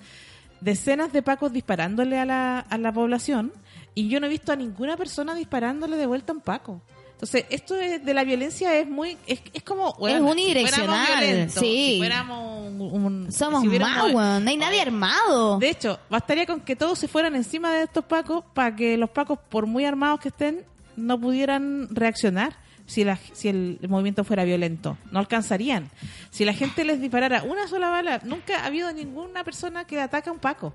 [0.62, 3.52] decenas de pacos disparándole a la, a la población
[3.96, 6.82] y yo no he visto a ninguna persona disparándole de vuelta a un paco.
[7.16, 11.60] Entonces, esto es- de la violencia es muy, es, es como, bueno, unidireccional, si violentos,
[11.60, 11.92] sí.
[11.94, 14.12] si fuéramos un, un- Somos si más.
[14.14, 15.58] No hay nadie armado.
[15.58, 19.10] de hecho, bastaría con que todos se fueran encima de estos pacos para que los
[19.10, 20.66] pacos, por muy armados que estén,
[20.98, 24.98] no pudieran reaccionar si, la, si el movimiento fuera violento.
[25.12, 25.90] No alcanzarían.
[26.32, 30.30] Si la gente les disparara una sola bala, nunca ha habido ninguna persona que ataca
[30.30, 30.74] a un paco.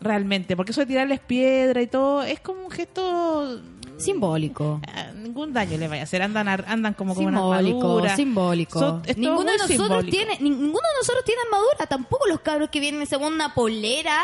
[0.00, 3.60] Realmente, porque eso de tirarles piedra y todo es como un gesto.
[3.98, 4.80] Simbólico.
[4.86, 6.22] eh, Ningún daño le vaya a hacer.
[6.22, 8.16] Andan, andan como con una armadura.
[8.16, 9.02] simbólico.
[9.06, 10.10] Es todo ninguno de nosotros simbólico.
[10.16, 14.18] tiene, ni- ninguno de nosotros tiene armadura, tampoco los cabros que vienen según una polera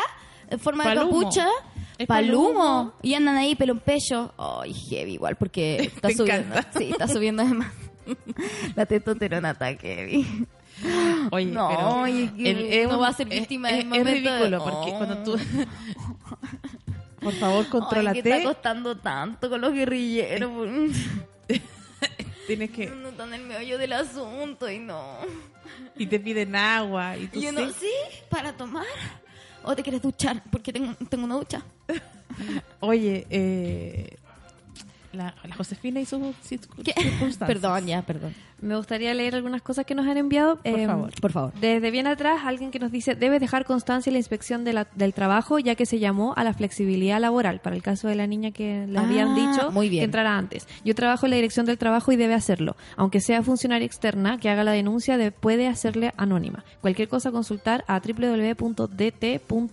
[0.49, 1.47] en forma de capucha.
[1.97, 2.53] Es Palumo.
[2.53, 2.93] palumo.
[3.01, 4.33] Y andan ahí pelo en pecho.
[4.37, 6.55] Ay, heavy igual, porque está Te subiendo.
[6.55, 6.79] encanta.
[6.79, 7.71] Sí, está subiendo además.
[8.75, 10.25] La testosterona heavy.
[11.31, 14.09] Oye, No, pero el- es no va a ser es- víctima es, del es momento
[14.09, 14.97] de- ridículo porque Oh.
[14.97, 15.37] cuando tú
[17.21, 20.51] por favor Ay, contrólate que está costando tanto con los guerrilleros.
[22.47, 25.17] tienes que No están en el meollo del asunto y no.
[25.97, 27.75] y te piden agua y tú Y uno, sí.
[27.81, 27.91] sí,
[28.29, 28.85] para tomar.
[29.63, 30.41] ¿O te quieres duchar?
[30.51, 31.61] Porque tengo, tengo una ducha.
[32.79, 34.15] oye eh,
[35.13, 38.33] la, la Josefina y sus circunstancias Perdón, ya, perdón.
[38.61, 40.57] Me gustaría leer algunas cosas que nos han enviado.
[40.57, 41.11] Por Eh, favor.
[41.21, 41.53] Por favor.
[41.61, 44.87] Desde bien atrás, alguien que nos dice, debe dejar constancia en la inspección de la-
[44.95, 48.27] del trabajo, ya que se llamó a la flexibilidad laboral, para el caso de la
[48.27, 50.01] niña que le Ah, habían dicho muy bien.
[50.01, 50.67] que entrara antes.
[50.83, 52.75] Yo trabajo en la dirección del trabajo y debe hacerlo.
[52.97, 56.65] Aunque sea funcionaria externa, que haga la denuncia, de- puede hacerle anónima.
[56.81, 57.99] Cualquier cosa, consultar a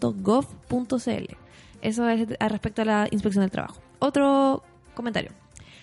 [0.07, 1.37] www.dt.gov.cl.
[1.83, 3.81] Eso es respecto a la inspección del trabajo.
[3.99, 4.63] Otro
[4.97, 5.31] comentario.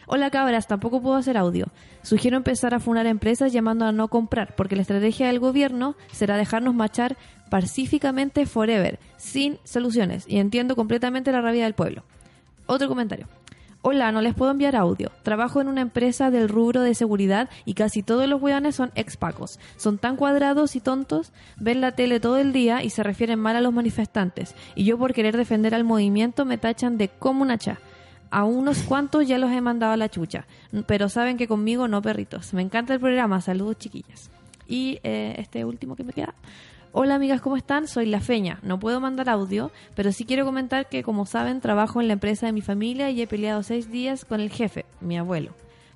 [0.06, 1.68] Hola cabras, tampoco puedo hacer audio.
[2.02, 6.36] Sugiero empezar a funar empresas llamando a no comprar, porque la estrategia del gobierno será
[6.36, 7.16] dejarnos marchar
[7.50, 12.04] pacíficamente forever, sin soluciones, y entiendo completamente la rabia del pueblo.
[12.66, 13.28] Otro comentario.
[13.86, 15.12] Hola, no les puedo enviar audio.
[15.24, 19.60] Trabajo en una empresa del rubro de seguridad y casi todos los weones son expacos.
[19.76, 23.58] Son tan cuadrados y tontos, ven la tele todo el día y se refieren mal
[23.58, 24.56] a los manifestantes.
[24.76, 27.80] Y yo por querer defender al movimiento me tachan de como una cha.
[28.34, 30.48] A unos cuantos ya los he mandado a la chucha,
[30.88, 32.52] pero saben que conmigo no perritos.
[32.56, 34.32] Me encanta el programa, saludos chiquillas.
[34.68, 36.34] Y eh, este último que me queda.
[36.94, 37.88] Hola amigas, ¿cómo están?
[37.88, 38.58] Soy La Feña.
[38.64, 42.48] No puedo mandar audio, pero sí quiero comentar que, como saben, trabajo en la empresa
[42.48, 45.52] de mi familia y he peleado seis días con el jefe, mi abuelo,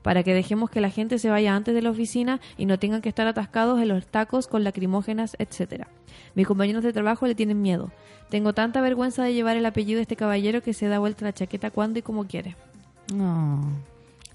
[0.07, 3.01] para que dejemos que la gente se vaya antes de la oficina y no tengan
[3.01, 5.89] que estar atascados en los tacos con lacrimógenas, etcétera.
[6.33, 7.91] Mis compañeros de trabajo le tienen miedo.
[8.29, 11.33] Tengo tanta vergüenza de llevar el apellido de este caballero que se da vuelta la
[11.33, 12.55] chaqueta cuando y como quiere.
[13.13, 13.59] No.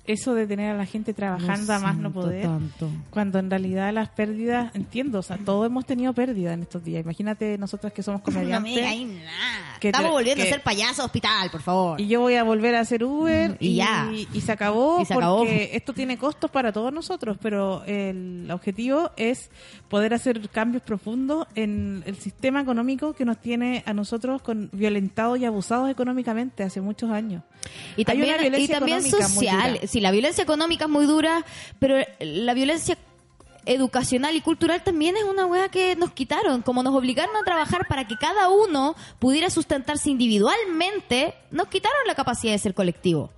[0.04, 2.90] Eso de tener a la gente trabajando a más no poder tanto.
[3.10, 7.04] cuando en realidad las pérdidas entiendo o sea todos hemos tenido pérdidas en estos días
[7.04, 9.78] imagínate nosotras que somos No me comediantes nada.
[9.78, 12.00] que Estamos volviendo que- a ser payaso hospital, por favor.
[12.00, 14.10] y yo voy a volver a hacer Uber Y ya.
[14.12, 15.38] y se acabó Y se acabó.
[15.38, 19.50] porque esto tiene costos para todos nosotros, pero el objetivo es
[19.88, 25.38] poder hacer cambios profundos en el sistema económico que nos tiene a nosotros con violentados
[25.38, 27.42] y abusados económicamente hace muchos años.
[27.96, 29.78] Y Hay también, una violencia y también social.
[29.92, 31.44] Sí, la violencia económica es muy dura,
[31.78, 32.96] pero la violencia
[33.66, 36.62] educacional y cultural también es una wea que nos quitaron.
[36.62, 42.14] Como nos obligaron a trabajar para que cada uno pudiera sustentarse individualmente, nos quitaron la
[42.14, 43.28] capacidad de ser colectivo.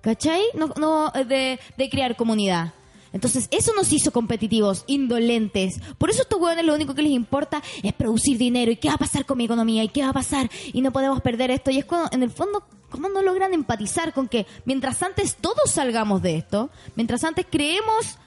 [0.00, 0.44] ¿Cachai?
[0.54, 2.72] No, no, de, de crear comunidad.
[3.12, 5.80] Entonces, eso nos hizo competitivos, indolentes.
[5.98, 8.70] Por eso a estos hueones lo único que les importa es producir dinero.
[8.70, 9.82] ¿Y qué va a pasar con mi economía?
[9.82, 10.48] ¿Y qué va a pasar?
[10.72, 11.72] Y no podemos perder esto.
[11.72, 15.70] Y es cuando, en el fondo, ¿Cómo no logran empatizar con que mientras antes todos
[15.70, 18.18] salgamos de esto, mientras antes creemos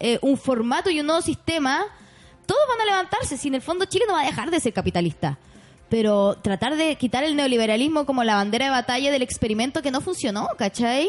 [0.00, 1.86] eh, un formato y un nuevo sistema,
[2.46, 3.36] todos van a levantarse.
[3.36, 5.38] Si en el fondo Chile no va a dejar de ser capitalista.
[5.88, 10.00] Pero tratar de quitar el neoliberalismo como la bandera de batalla del experimento que no
[10.00, 11.08] funcionó, ¿cachai?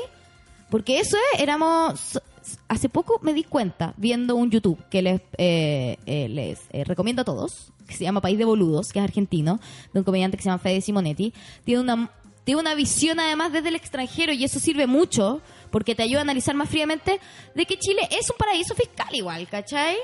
[0.70, 2.22] Porque eso es, éramos...
[2.68, 7.72] Hace poco me di cuenta viendo un YouTube que les, eh, eh, recomiendo a todos,
[7.88, 9.60] que se llama País de Boludos, que es argentino,
[9.94, 11.32] de un comediante que se llama Fede Simonetti.
[11.64, 12.10] Tiene una,
[12.44, 16.22] tiene una visión además desde el extranjero y eso sirve mucho porque te ayuda a
[16.24, 17.20] analizar más fríamente
[17.56, 19.98] de que Chile es un paraíso fiscal igual, ¿cachai?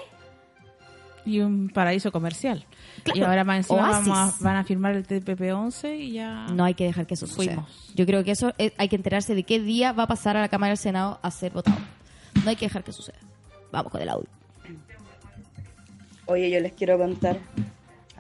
[1.26, 2.66] Y un paraíso comercial.
[3.04, 3.20] Claro.
[3.20, 6.46] Y ahora más encima vamos a- van a firmar el TPP-11 y ya...
[6.54, 7.54] No hay que dejar que eso suceda.
[7.56, 7.92] Fuimos.
[7.96, 10.42] Yo creo que eso es- hay que enterarse de qué día va a pasar a
[10.42, 11.78] la Cámara del Senado a ser votado.
[12.44, 13.18] No hay que dejar que suceda.
[13.72, 14.28] Vamos con el audio.
[16.28, 17.40] Oye, yo les quiero contar.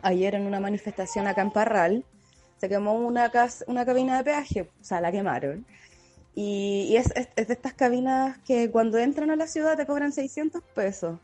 [0.01, 2.05] Ayer en una manifestación acá en Parral
[2.57, 5.65] se quemó una, cas- una cabina de peaje, o sea, la quemaron.
[6.35, 9.85] Y, y es, es- es de estas cabinas que cuando entran a la ciudad te
[9.85, 11.19] cobran 600 pesos.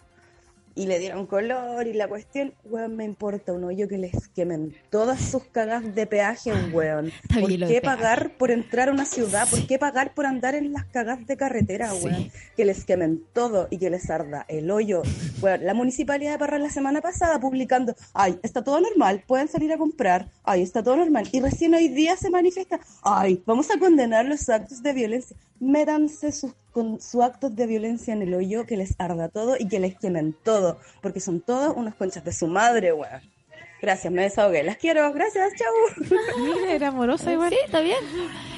[0.73, 4.73] Y le dieron color y la cuestión, weón, me importa un hoyo que les quemen
[4.89, 7.07] todas sus cagas de peaje, weón.
[7.07, 9.47] Está ¿Por qué pagar por entrar a una ciudad?
[9.49, 12.05] ¿Por qué pagar por andar en las cagas de carretera, Sí.
[12.05, 12.31] weón?
[12.55, 15.01] Que les quemen todo y que les arda el hoyo.
[15.41, 19.73] Weón, la municipalidad de Parral la semana pasada publicando, ay, está todo normal, pueden salir
[19.73, 21.27] a comprar, ay, está todo normal.
[21.31, 25.35] Y recién hoy día se manifiesta, ay, vamos a condenar los actos de violencia.
[25.59, 29.67] Métanse sus, con sus actos de violencia en el hoyo, que les arda todo y
[29.67, 33.21] que les quemen todo, porque son todos unos conchas de su madre, weón.
[33.81, 34.61] Gracias, me desahogué.
[34.61, 36.07] Las quiero, gracias, chau.
[36.39, 37.49] Mira, era amorosa igual.
[37.49, 37.97] Sí, está bien.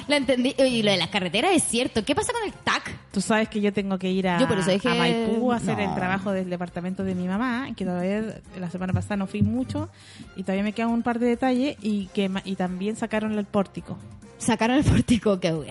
[0.06, 0.54] La entendí.
[0.58, 2.04] Y lo de las carreteras es cierto.
[2.04, 2.94] ¿Qué pasa con el TAC?
[3.10, 4.46] Tú sabes que yo tengo que ir a, Yo
[4.84, 5.84] Maipú a hacer no.
[5.84, 9.88] el trabajo del departamento de mi mamá, que todavía la semana pasada no fui mucho
[10.36, 13.46] y todavía me quedan un par de detalles y que ma- y también sacaron el
[13.46, 13.96] pórtico.
[14.36, 15.70] Sacaron el pórtico, que güey.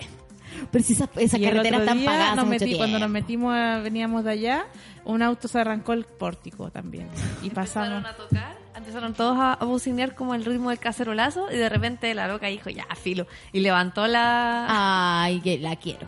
[0.70, 4.30] Pero si esas, esas carreteras están pagadas nos metí- cuando nos metimos, a- veníamos de
[4.30, 4.64] allá,
[5.04, 7.08] un auto se arrancó el pórtico también
[7.42, 7.88] y pasamos.
[7.98, 11.68] Empezaron a tocar, empezaron todos a, a bucinear como el ritmo del cacerolazo y de
[11.68, 13.26] repente la loca dijo, ya, filo.
[13.52, 15.22] Y levantó la...
[15.24, 16.06] Ay, que la quiero.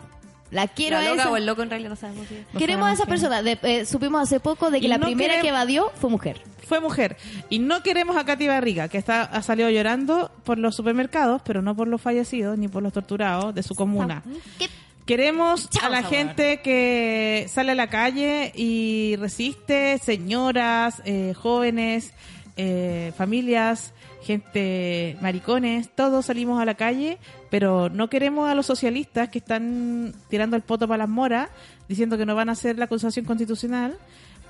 [0.51, 1.31] La quiero la loca esa.
[1.31, 2.41] o el loco en realidad no sabemos si es.
[2.53, 3.41] No Queremos a esa persona.
[3.43, 6.09] De- eh, supimos hace poco de que Y la no primera queremos- que evadió fue
[6.09, 6.41] mujer.
[6.67, 7.17] Fue mujer.
[7.49, 11.61] Y no queremos a Katy Barriga, que está, ha salido llorando por los supermercados, pero
[11.61, 14.23] no por los fallecidos ni por los torturados de su comuna.
[14.59, 14.67] ¿Qué?
[15.05, 22.11] Queremos Chao, a la gente que sale a la calle y resiste, señoras, eh, jóvenes,
[22.57, 27.17] eh, familias, gente, maricones, todos salimos a la calle,
[27.49, 31.49] pero no queremos a los socialistas que están tirando el poto para las moras,
[31.87, 33.97] diciendo que no van a hacer la acusación constitucional,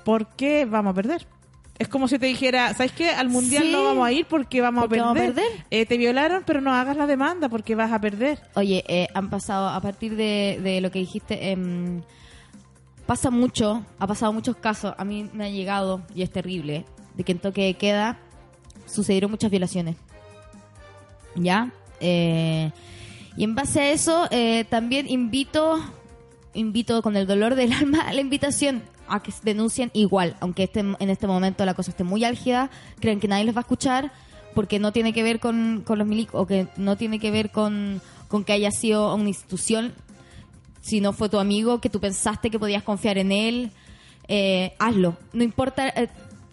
[0.04, 1.26] porque vamos a perder.
[1.78, 3.10] Es como si te dijera, ¿sabes qué?
[3.10, 3.70] Al mundial Sí.
[3.72, 5.34] no vamos a ir porque vamos, Porque a, vamos a perder.
[5.44, 5.64] perder.
[5.70, 8.40] Eh, te violaron, pero no hagas la demanda porque vas a perder.
[8.54, 12.02] Oye, eh, han pasado, a partir de, de lo que dijiste, em,
[13.06, 16.84] pasa mucho, ha pasado muchos casos, a mí me ha llegado, y es terrible,
[17.14, 18.18] de que en toque de queda
[18.86, 19.94] sucedieron muchas violaciones.
[21.36, 21.70] ¿Ya?
[22.00, 22.70] Eh,
[23.36, 25.78] y en base a eso, eh, también invito,
[26.54, 30.80] invito con el dolor del alma a la invitación a que denuncien igual, aunque este,
[30.80, 32.70] en este momento la cosa esté muy álgida,
[33.00, 34.12] creen que nadie les va a escuchar
[34.54, 37.50] porque no tiene que ver con, con los milicos o que no tiene que ver
[37.50, 39.94] con, con que haya sido una institución,
[40.80, 43.70] si no fue tu amigo, que tú pensaste que podías confiar en él,
[44.26, 45.16] eh, hazlo.
[45.32, 46.08] No importa, eh,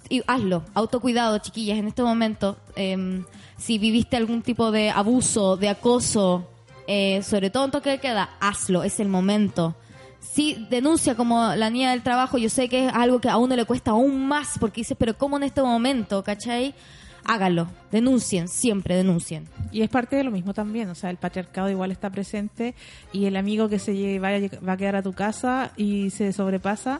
[0.09, 0.63] y hazlo.
[0.73, 2.57] Autocuidado, chiquillas, en este momento.
[2.75, 3.23] eh,
[3.57, 6.45] si viviste algún tipo de abuso, de acoso,
[6.87, 9.75] eh, sobre todo en toque de queda, hazlo, es el momento.
[10.19, 13.55] Sí, denuncia como la niña del trabajo, yo sé que es algo que a uno
[13.55, 16.75] le cuesta aún más, porque dices, pero ¿cómo en este momento, cachai?
[17.23, 19.47] Háganlo, denuncien, siempre denuncien.
[19.71, 22.75] Y es parte de lo mismo también, o sea, el patriarcado igual está presente
[23.13, 26.09] y el amigo que se lle- va a, va a quedar a tu casa y
[26.11, 26.99] se sobrepasa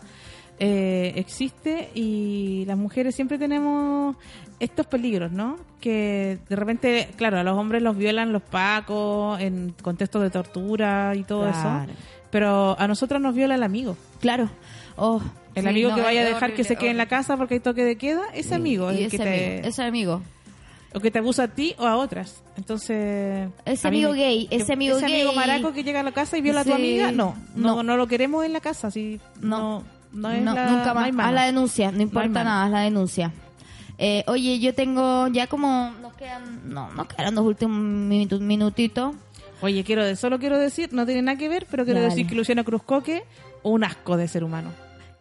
[0.60, 4.16] eh, existe y las mujeres siempre tenemos
[4.60, 5.58] estos peligros, ¿no?
[5.82, 11.14] Que de repente, claro, a los hombres los violan los pacos en contextos de tortura
[11.16, 11.84] y todo Claro.
[11.92, 12.00] eso,
[12.32, 13.98] pero a nosotras nos viola el amigo.
[14.22, 14.50] Claro.
[14.98, 15.22] Oh,
[15.56, 17.36] El sí, amigo no, que vaya a dejar que se horrible, quede en la casa
[17.36, 20.22] porque hay toque de queda, ese amigo es el que ese te, amigo, ese amigo.
[20.94, 22.42] o que te abusa a ti o a otras.
[22.56, 25.16] Entonces, Ese amigo me- gay, ese amigo ese gay.
[25.22, 27.84] amigo maraco que llega a la casa y viola a tu amiga, no, no, No.
[27.84, 29.82] no lo queremos en la casa, sí, No.
[29.82, 29.84] no,
[30.16, 31.04] no es No, la- nunca no más.
[31.06, 33.32] hay haz la denuncia, no importa nada, haz la denuncia.
[33.98, 39.16] Eh, oye, yo tengo ya como nos quedan, no, nos quedan los últimos minutos, minutitos.
[39.62, 42.10] Oye, quiero de- solo quiero decir, no tiene nada que ver, pero quiero Dale.
[42.12, 43.24] decir que Luciano Cruzcoque,
[43.64, 44.72] un asco de ser humano.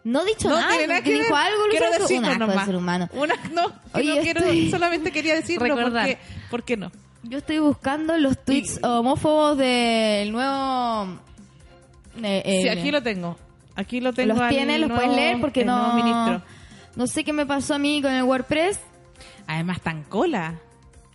[0.03, 1.43] No he dicho No nada, tiene nada que dijo ver.
[1.47, 2.67] algo, quiero Luciano Cruz, un asco de nomás.
[2.67, 3.09] ser humano.
[3.15, 6.07] Una- no, Oye, no quiero, estoy- solamente quería decirlo Recordar.
[6.09, 6.19] porque,
[6.51, 6.91] ¿por qué no?
[7.23, 11.17] Yo estoy buscando los tweets homófobos del nuevo...
[12.23, 13.39] eh, Sí, el- aquí lo tengo.
[13.77, 14.35] Aquí lo tengo.
[14.35, 15.95] los al tiene, los puedes leer porque no...
[15.95, 16.43] ministro.
[16.97, 18.79] No sé qué me pasó a mí con el WordPress.
[19.47, 20.61] Además, tan cola.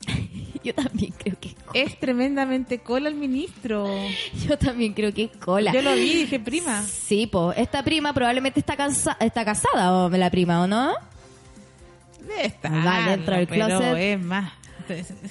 [0.63, 1.71] Yo también creo que es cola.
[1.73, 3.87] Es tremendamente cola el ministro.
[4.47, 5.71] Yo también creo que es cola.
[5.71, 6.83] Yo lo vi dije, prima.
[6.83, 7.53] Sí, po.
[7.53, 10.93] Esta prima probablemente está, cansa está casada, o la prima, ¿o no?
[12.37, 13.97] Estar, Va dentro del pero closet.
[13.97, 14.58] es más.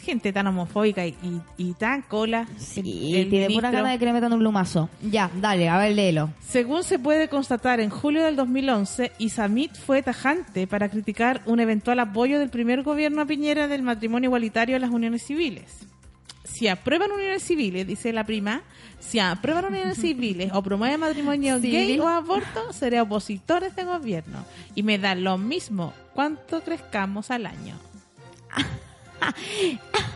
[0.03, 2.47] Gente tan homofóbica y, y, y tan cola.
[2.57, 2.81] Sí,
[3.15, 4.89] el- el tiene pura gana de que le metan un lumazo.
[5.03, 6.31] Ya, dale, a ver, léelo.
[6.47, 11.99] Según se puede constatar, en julio del 2011, Isamit fue tajante para criticar un eventual
[12.01, 15.79] apoyo del primer gobierno a Piñera del matrimonio igualitario a las uniones civiles.
[16.45, 18.63] Si aprueban uniones civiles, dice la prima,
[19.01, 24.45] si aprueban uniones civiles o promueven matrimonio gay o aborto, seré opositor a este gobierno.
[24.75, 27.77] Y me da lo mismo cuánto crezcamos al año.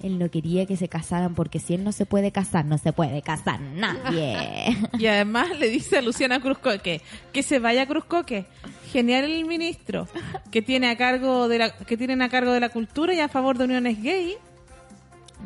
[0.00, 2.92] Él no quería que se casaran porque si él no se puede casar, no se
[2.92, 4.76] puede casar nadie.
[4.98, 7.00] Y además le dice a Luciana Cruzcoque
[7.32, 8.46] que se vaya a Cruzcoque.
[8.92, 10.06] Genial el ministro
[10.52, 13.28] que tiene a cargo de la que tienen a cargo de la cultura y a
[13.28, 14.36] favor de uniones gay.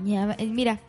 [0.05, 0.81] Ya, eh, mira,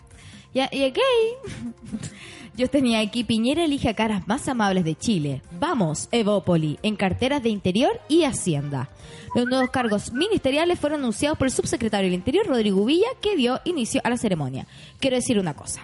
[0.53, 2.11] ya, y es gay.
[2.55, 5.41] Yo tenía aquí Piñera elige a caras más amables de Chile.
[5.59, 8.89] Vamos, Evópoli, en carteras de Interior y Hacienda.
[9.33, 13.59] Los nuevos cargos ministeriales fueron anunciados por el subsecretario del Interior, Rodrigo Villa, que dio
[13.65, 14.67] inicio a la ceremonia.
[14.99, 15.81] Quiero decir una cosa.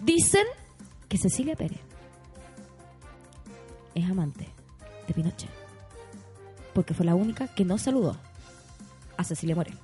[0.00, 0.44] Dicen
[1.08, 1.78] que Cecilia Pérez
[3.94, 4.48] es amante
[5.06, 5.50] de Pinochet.
[6.74, 8.16] Porque fue la única que no saludó
[9.16, 9.78] a Cecilia Morel.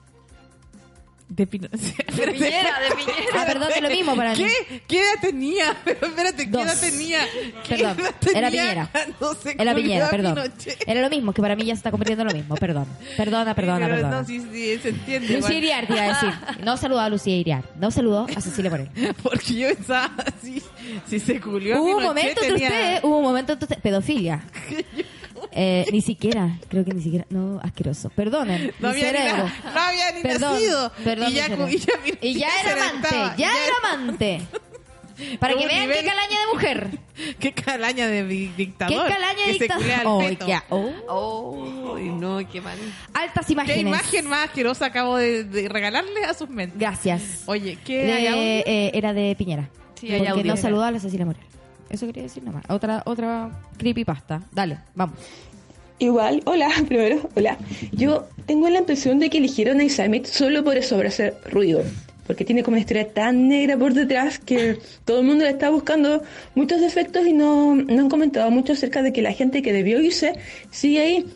[1.28, 2.52] De Pino- Espérate.
[3.36, 4.38] Ah, perdón, es lo mismo para mí.
[4.38, 4.82] ¿Qué?
[4.88, 5.76] ¿Qué edad tenía?
[5.84, 6.62] Pero espérate, ¿qué Dos.
[6.64, 7.18] edad tenía?
[7.66, 8.90] ¿Qué Perdón, edad tenía era Piñera.
[8.92, 10.34] cuando se Era culió Piñera, perdón.
[10.34, 10.84] Pinochet?
[10.88, 12.54] Era lo mismo, que para mí ya se está convirtiendo en lo mismo.
[12.56, 12.86] Perdón.
[13.16, 14.20] Perdona, perdona, Pero perdona.
[14.22, 15.26] No, sí, sí, se entiende.
[15.28, 15.52] Lucía igual.
[15.54, 16.30] Iriar te iba a decir.
[16.64, 17.64] No saludó a Lucía Iriar.
[17.78, 18.88] No saludó a Cecilia Morel.
[19.22, 20.10] Porque yo pensaba,
[20.42, 20.62] si,
[21.08, 23.64] si se culió a Hubo un Pinochet, momento entre tenía- ustedes, hubo un momento entre
[23.66, 23.82] ustedes.
[23.82, 24.42] Pedofilia.
[25.52, 27.26] Eh, ni siquiera, creo que ni siquiera.
[27.30, 28.10] No, asqueroso.
[28.10, 28.72] Perdonen.
[28.80, 30.92] No mi había, ni, na- no había ni Perdón, nacido.
[31.04, 34.40] perdón, y, ya, y ya, Y ya era amante, estaba, ya era amante.
[35.40, 36.90] Para que vean nivel- qué calaña de mujer.
[37.40, 39.08] Qué calaña de di- Qué dictador.
[39.08, 40.22] calaña de dictador.
[40.24, 40.44] feto.
[40.44, 40.90] Oiga, oh.
[41.08, 42.78] Oh, no, qué mal.
[43.12, 43.80] Altas ¿Qué imágenes.
[43.80, 46.78] imagen más asquerosa acabo de, de regalarle a sus mentes?
[46.78, 47.42] Gracias.
[47.46, 49.68] Oye, ¿qué De- eh, era de Piñera.
[49.98, 51.42] Sí, porque no saludó a la Cecilia Morel.
[51.90, 52.64] Eso quería decir nomás.
[52.68, 54.42] Otra, otra creepypasta.
[54.52, 55.16] Dale, vamos.
[55.98, 57.58] Igual, hola, primero, hola.
[57.92, 61.82] Yo tengo la impresión de que eligieron a Isamit solo por eso, por hacer ruido.
[62.26, 65.70] Porque tiene como una historia tan negra por detrás que todo el mundo le está
[65.70, 66.22] buscando
[66.54, 70.00] muchos defectos y no, no han comentado mucho acerca de que la gente que debió
[70.00, 70.34] irse
[70.70, 71.26] sigue ahí.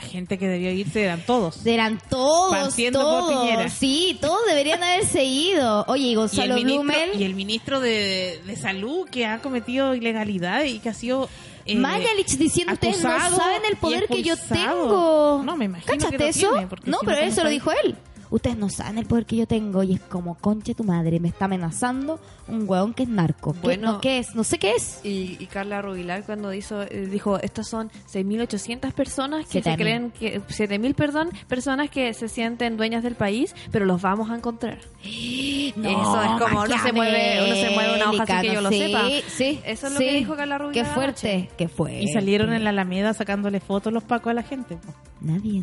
[0.00, 1.66] La gente que debió irse eran todos.
[1.66, 3.42] Eran todos, Partiendo por todos.
[3.42, 3.68] Piñera.
[3.68, 5.84] Sí, todos deberían haberse ido.
[5.88, 7.20] Oye, y Y el, Gonzalo ministro, Blumel.
[7.20, 11.28] y el ministro de, de Salud que ha cometido ilegalidad y que ha sido...
[11.66, 14.82] eh, Mañalich diciendo ustedes no saben el y poder que yo expulsado".
[14.84, 15.42] tengo.
[15.44, 16.52] No, me imagino ¿Cachaste que lo eso?
[16.52, 17.96] tiene, no, si pero ¿cómo eso lo dijo él.
[18.30, 21.28] Ustedes no saben el poder que yo tengo y es como conche tu madre, me
[21.28, 23.52] está amenazando un hueón que es narco.
[23.54, 23.92] ¿Qué, Bueno.
[23.92, 24.34] no, ¿qué es?
[24.34, 25.00] No sé qué es.
[25.04, 29.76] Y, y Carla Rubilar cuando hizo, eh, dijo, estas son 6.800 personas que se 7.000.
[29.76, 34.36] creen que, 7.000, perdón, personas que se sienten dueñas del país, pero los vamos a
[34.36, 34.78] encontrar.
[35.76, 38.60] No, Eso es como, no se mueve, uno se mueve una hoja sin que yo
[38.62, 39.02] lo sí, sepa.
[39.28, 40.04] Sí, Eso es lo sí.
[40.06, 42.02] que dijo Carla Rubilar Qué fuerte, qué fuerte.
[42.02, 44.78] Y salieron en la Alameda sacándole fotos los pacos a la gente.
[45.20, 45.62] Nadie,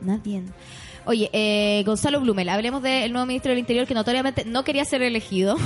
[0.00, 0.42] nadie.
[1.04, 5.02] Oye, eh, Gonzalo Blumel, hablemos del nuevo ministro del Interior que notoriamente no quería ser
[5.02, 5.56] elegido.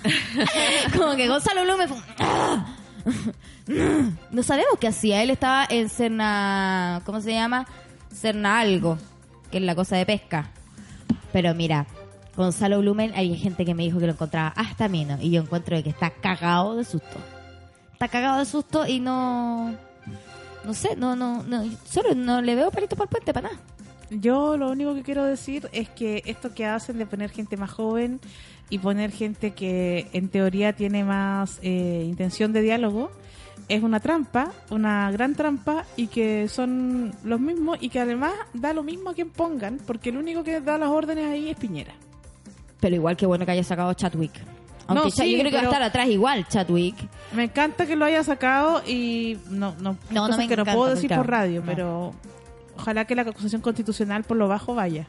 [0.96, 1.98] Como que Gonzalo Blumel fue...
[4.30, 5.22] No sabemos qué hacía.
[5.22, 7.02] Él estaba en Cerna...
[7.04, 7.66] ¿Cómo se llama?
[8.12, 8.96] Cerna algo,
[9.50, 10.50] que es la cosa de pesca.
[11.32, 11.86] Pero mira,
[12.36, 15.18] Gonzalo Blumel, hay gente que me dijo que lo encontraba hasta mino.
[15.20, 17.18] Y yo encuentro que está cagado de susto.
[17.92, 19.74] Está cagado de susto y no...
[20.64, 23.60] No sé, no, no, no, solo no le veo palito para puente para nada.
[24.10, 27.70] Yo lo único que quiero decir es que esto que hacen de poner gente más
[27.70, 28.20] joven
[28.70, 33.10] y poner gente que en teoría tiene más eh, intención de diálogo
[33.68, 38.72] es una trampa, una gran trampa y que son los mismos y que además da
[38.72, 41.94] lo mismo a quien pongan porque el único que da las órdenes ahí es Piñera.
[42.80, 44.34] Pero igual que bueno que haya sacado Chadwick.
[44.88, 46.94] Aunque No, sí, yo creo que va a estar atrás igual Chadwick.
[47.34, 51.08] Me encanta que lo haya sacado y no no, No, me que no puedo decir
[51.08, 51.66] claro, por radio, no.
[51.66, 52.14] pero
[52.78, 55.06] ojalá que la acusación constitucional por lo bajo vaya.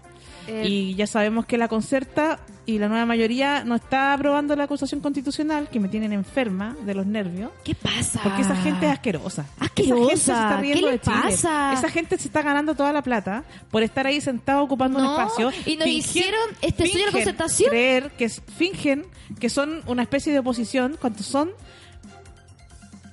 [0.47, 4.63] Eh, Y ya sabemos que la concerta y la nueva mayoría no está aprobando la
[4.63, 7.51] acusación constitucional, que me tienen enferma de los nervios.
[7.65, 8.21] ¿Qué pasa?
[8.23, 9.45] Porque esa gente es asquerosa.
[9.59, 10.13] Asquerosa.
[10.13, 11.15] Esa gente se está riendo ¿Qué le de Chile.
[11.23, 11.73] pasa?
[11.73, 15.21] Esa gente se está ganando toda la plata por estar ahí sentado ocupando No, un
[15.21, 15.51] espacio.
[15.65, 17.69] y nos hicieron este estudio de fingen concertación.
[17.69, 19.05] Creer que fingen
[19.39, 21.49] que son una especie de oposición cuando son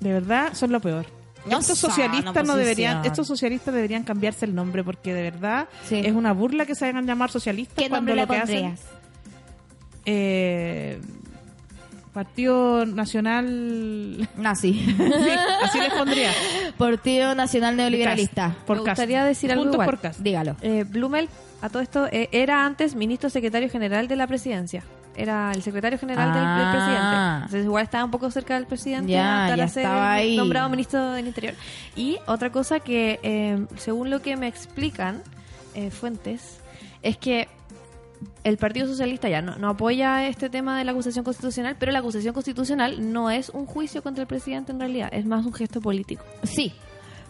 [0.01, 1.07] de verdad son lo peor.
[1.51, 2.59] No estos socialistas no oposición.
[2.59, 5.97] deberían, estos socialistas deberían cambiarse el nombre porque de verdad Sí.
[6.05, 8.61] es una burla que se hagan llamar socialistas ¿Qué cuando nombre le lo que hacen
[8.71, 8.81] pondrías?
[10.07, 11.01] eh,
[12.13, 14.73] Partido Nacional Nazi.
[14.75, 14.97] Sí,
[15.63, 16.31] así les pondría.
[16.79, 18.55] Partido Nacional Neoliberalista.
[18.67, 19.99] Por me gustaría decir algo Puntos igual.
[20.01, 20.23] por.
[20.23, 20.57] Dígalo.
[20.63, 21.29] Eh, Blumel,
[21.61, 24.85] a todo esto, eh, era antes ministro secretario general de la presidencia.
[25.17, 26.71] Era el secretario general del, del Ah.
[26.73, 27.37] presidente.
[27.45, 30.37] Entonces igual estaba un poco cerca del presidente Ya, para ya ser estaba ahí.
[30.37, 31.55] nombrado ministro del Interior.
[31.97, 35.23] Y otra cosa que, eh, según lo que me explican
[35.75, 36.59] eh, fuentes,
[37.03, 37.49] es que
[38.43, 41.99] el Partido Socialista ya no, no apoya este tema de la acusación constitucional, pero la
[41.99, 45.81] acusación constitucional no es un juicio contra el presidente en realidad, es más un gesto
[45.81, 46.25] político.
[46.43, 46.73] Sí.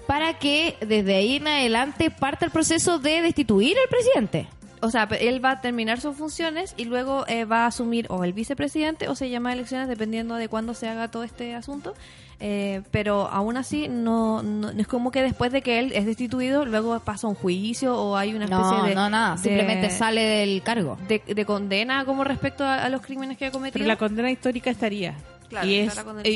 [0.07, 4.49] Para que desde ahí en adelante parte el proceso de destituir al presidente.
[4.85, 8.23] O sea, él va a terminar sus funciones y luego eh, va a asumir o
[8.25, 11.95] el vicepresidente o se llama elecciones dependiendo de cuándo se haga todo este asunto.
[12.41, 16.05] Eh, pero aún así no, no, no es como que después de que él es
[16.05, 19.37] destituido luego pasa un juicio o hay una especie No, de no, nada.
[19.37, 20.99] de- Simplemente sale del cargo.
[21.09, 23.75] de, de condena como respecto a, a los crímenes que ha cometido.
[23.75, 25.15] Pero la condena histórica estaría.
[25.49, 25.95] Claro, y, es,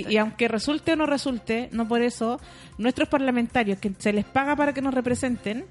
[0.08, 2.38] y, aunque resulte o no resulte, no por eso,
[2.78, 5.64] nuestros parlamentarios que se les paga para que nos representen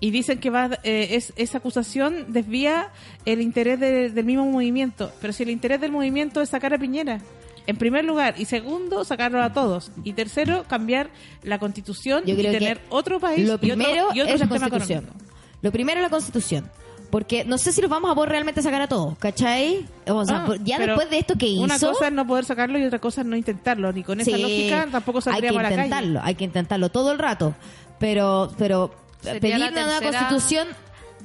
[0.00, 2.90] y dicen que va eh, es, esa acusación desvía
[3.24, 5.10] el interés de- del mismo movimiento.
[5.20, 7.20] Pero si el interés del movimiento es sacar a Piñera,
[7.66, 9.90] en primer lugar, y segundo, sacarlo a todos.
[10.04, 11.10] Y tercero, cambiar
[11.42, 14.46] la constitución y tener que otro país Lo y otro- primero y otro es la
[14.46, 15.04] sistema constitución.
[15.04, 15.24] económico.
[15.60, 16.70] Lo primero es la constitución.
[17.10, 19.86] Porque no sé si los vamos a poder realmente sacar a todos, ¿cachai?
[20.08, 21.62] O sea, Ah, ya después de esto que hizo...
[21.64, 23.90] Una cosa es no poder sacarlo y otra cosa es no intentarlo.
[23.94, 25.84] Ni con esa lógica tampoco hay saldríamos que a la calle.
[25.86, 27.54] intentarlo, hay que intentarlo todo el rato.
[27.98, 30.68] Pero, pero pedir la una nueva constitución,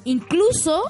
[0.06, 0.84] incluso,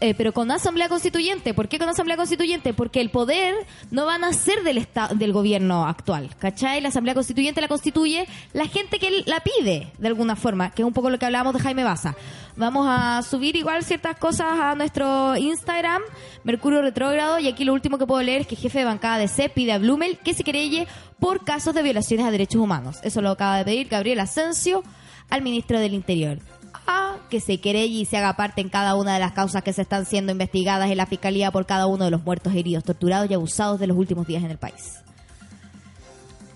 [0.00, 1.54] eh, pero con asamblea constituyente.
[1.54, 2.74] ¿Por qué con asamblea constituyente?
[2.74, 3.54] Porque el poder
[3.90, 6.80] no van a ser del esta- del gobierno actual, ¿cachai?
[6.80, 10.86] La asamblea constituyente la constituye la gente que la pide, de alguna forma, que es
[10.86, 12.14] un poco lo que hablábamos de Jaime Baza.
[12.56, 16.02] Vamos a subir igual ciertas cosas a nuestro Instagram,
[16.44, 19.18] Mercurio Retrógrado, y aquí lo último que puedo leer es que el jefe de bancada
[19.18, 20.88] de C pide a Blumel que se querelle
[21.20, 22.98] por casos de violaciones a derechos humanos.
[23.04, 24.82] Eso lo acaba de pedir Gabriel Asensio
[25.30, 26.38] al ministro del Interior.
[26.86, 29.72] A que se querelle y se haga parte en cada una de las causas que
[29.72, 33.30] se están siendo investigadas en la Fiscalía por cada uno de los muertos, heridos, torturados
[33.30, 35.00] y abusados de los últimos días en el país.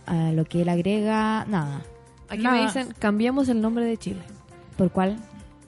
[0.07, 1.83] A lo que él agrega, nada.
[2.29, 2.57] Aquí Nada.
[2.57, 4.23] me dicen, cambiamos el nombre de Chile.
[4.77, 5.19] ¿Por cuál?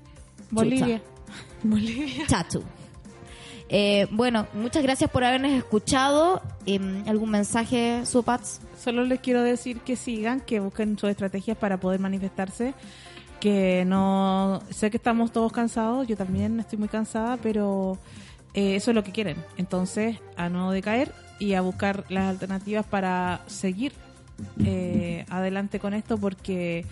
[0.50, 1.02] Bolivia.
[2.26, 2.62] Chachu.
[3.68, 6.40] Eh, bueno, muchas gracias por habernos escuchado.
[6.66, 8.60] Em, ¿Algún mensaje, Supats?
[8.84, 12.74] Solo les quiero decir que sigan, que busquen sus estrategias para poder manifestarse.
[13.40, 14.60] Que no.
[14.68, 17.96] Sé que estamos todos cansados, yo también estoy muy cansada, pero
[18.52, 19.38] eh, eso es lo que quieren.
[19.56, 23.94] Entonces, a no decaer y a buscar las alternativas para seguir
[24.66, 26.84] eh, adelante con esto, porque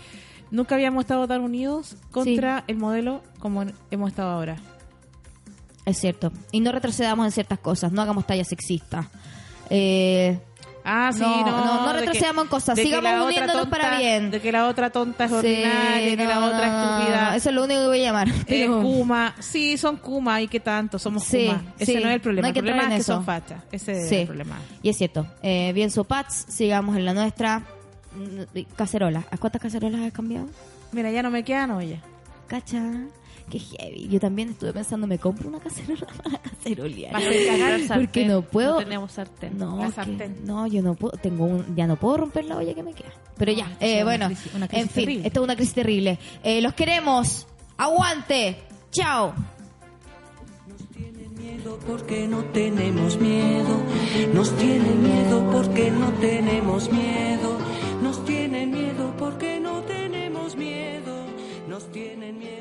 [0.50, 4.56] nunca habíamos estado tan unidos contra el modelo como hemos estado ahora.
[5.84, 6.32] Es cierto.
[6.52, 9.08] Y no retrocedamos en ciertas cosas, no hagamos tallas sexistas.
[9.68, 10.38] Eh,
[10.84, 13.98] Ah, sí, No, no, no, no de retrocedamos en cosas, de sigamos uniéndonos para tonta-
[13.98, 14.30] bien.
[14.32, 17.64] De que la otra tonta es sí, ordinaria, que la otra estúpida Eso es lo
[17.64, 18.28] único que voy a llamar.
[18.48, 19.34] pero- Kuma.
[19.38, 20.98] Sí, son Kuma, ¿y qué tanto?
[20.98, 21.62] Somos Sí, Kuma.
[21.78, 22.42] Ese sí, no es el problema.
[22.42, 23.24] no hay que el problema es que son eso.
[23.24, 23.62] fachas.
[23.70, 24.56] Ese es el problema.
[24.82, 25.26] Y es cierto.
[25.42, 27.60] Eh, bien, Supats, sigamos en la nuestra.
[28.14, 29.22] Mm, Cacerola.
[29.30, 30.46] ¿A cuántas cacerolas has cambiado?
[30.90, 31.98] Mira, ya no me quedan olla.
[32.48, 32.82] Cacha
[33.52, 34.08] qué heavy.
[34.08, 37.12] Yo también estuve pensando, me compro una cacerola para cacerolear.
[37.12, 38.74] Para cagar, porque no puedo.
[38.74, 39.58] No tenemos sartén.
[39.58, 41.16] No, que, no, yo no puedo.
[41.18, 43.12] Tengo un, ya no puedo romper la olla que me queda.
[43.36, 45.26] Pero ya, eh, una bueno, crisis, una crisis en fin, terrible.
[45.26, 46.18] esto es una crisis terrible.
[46.42, 47.46] Eh, los queremos.
[47.76, 48.56] Aguante.
[48.90, 49.34] Chao.
[50.66, 53.82] Nos tiene miedo porque no tenemos miedo.
[54.32, 57.58] Nos tiene miedo porque no tenemos miedo.
[58.02, 61.26] Nos tienen miedo porque no tenemos miedo.
[61.68, 62.51] Nos tienen miedo.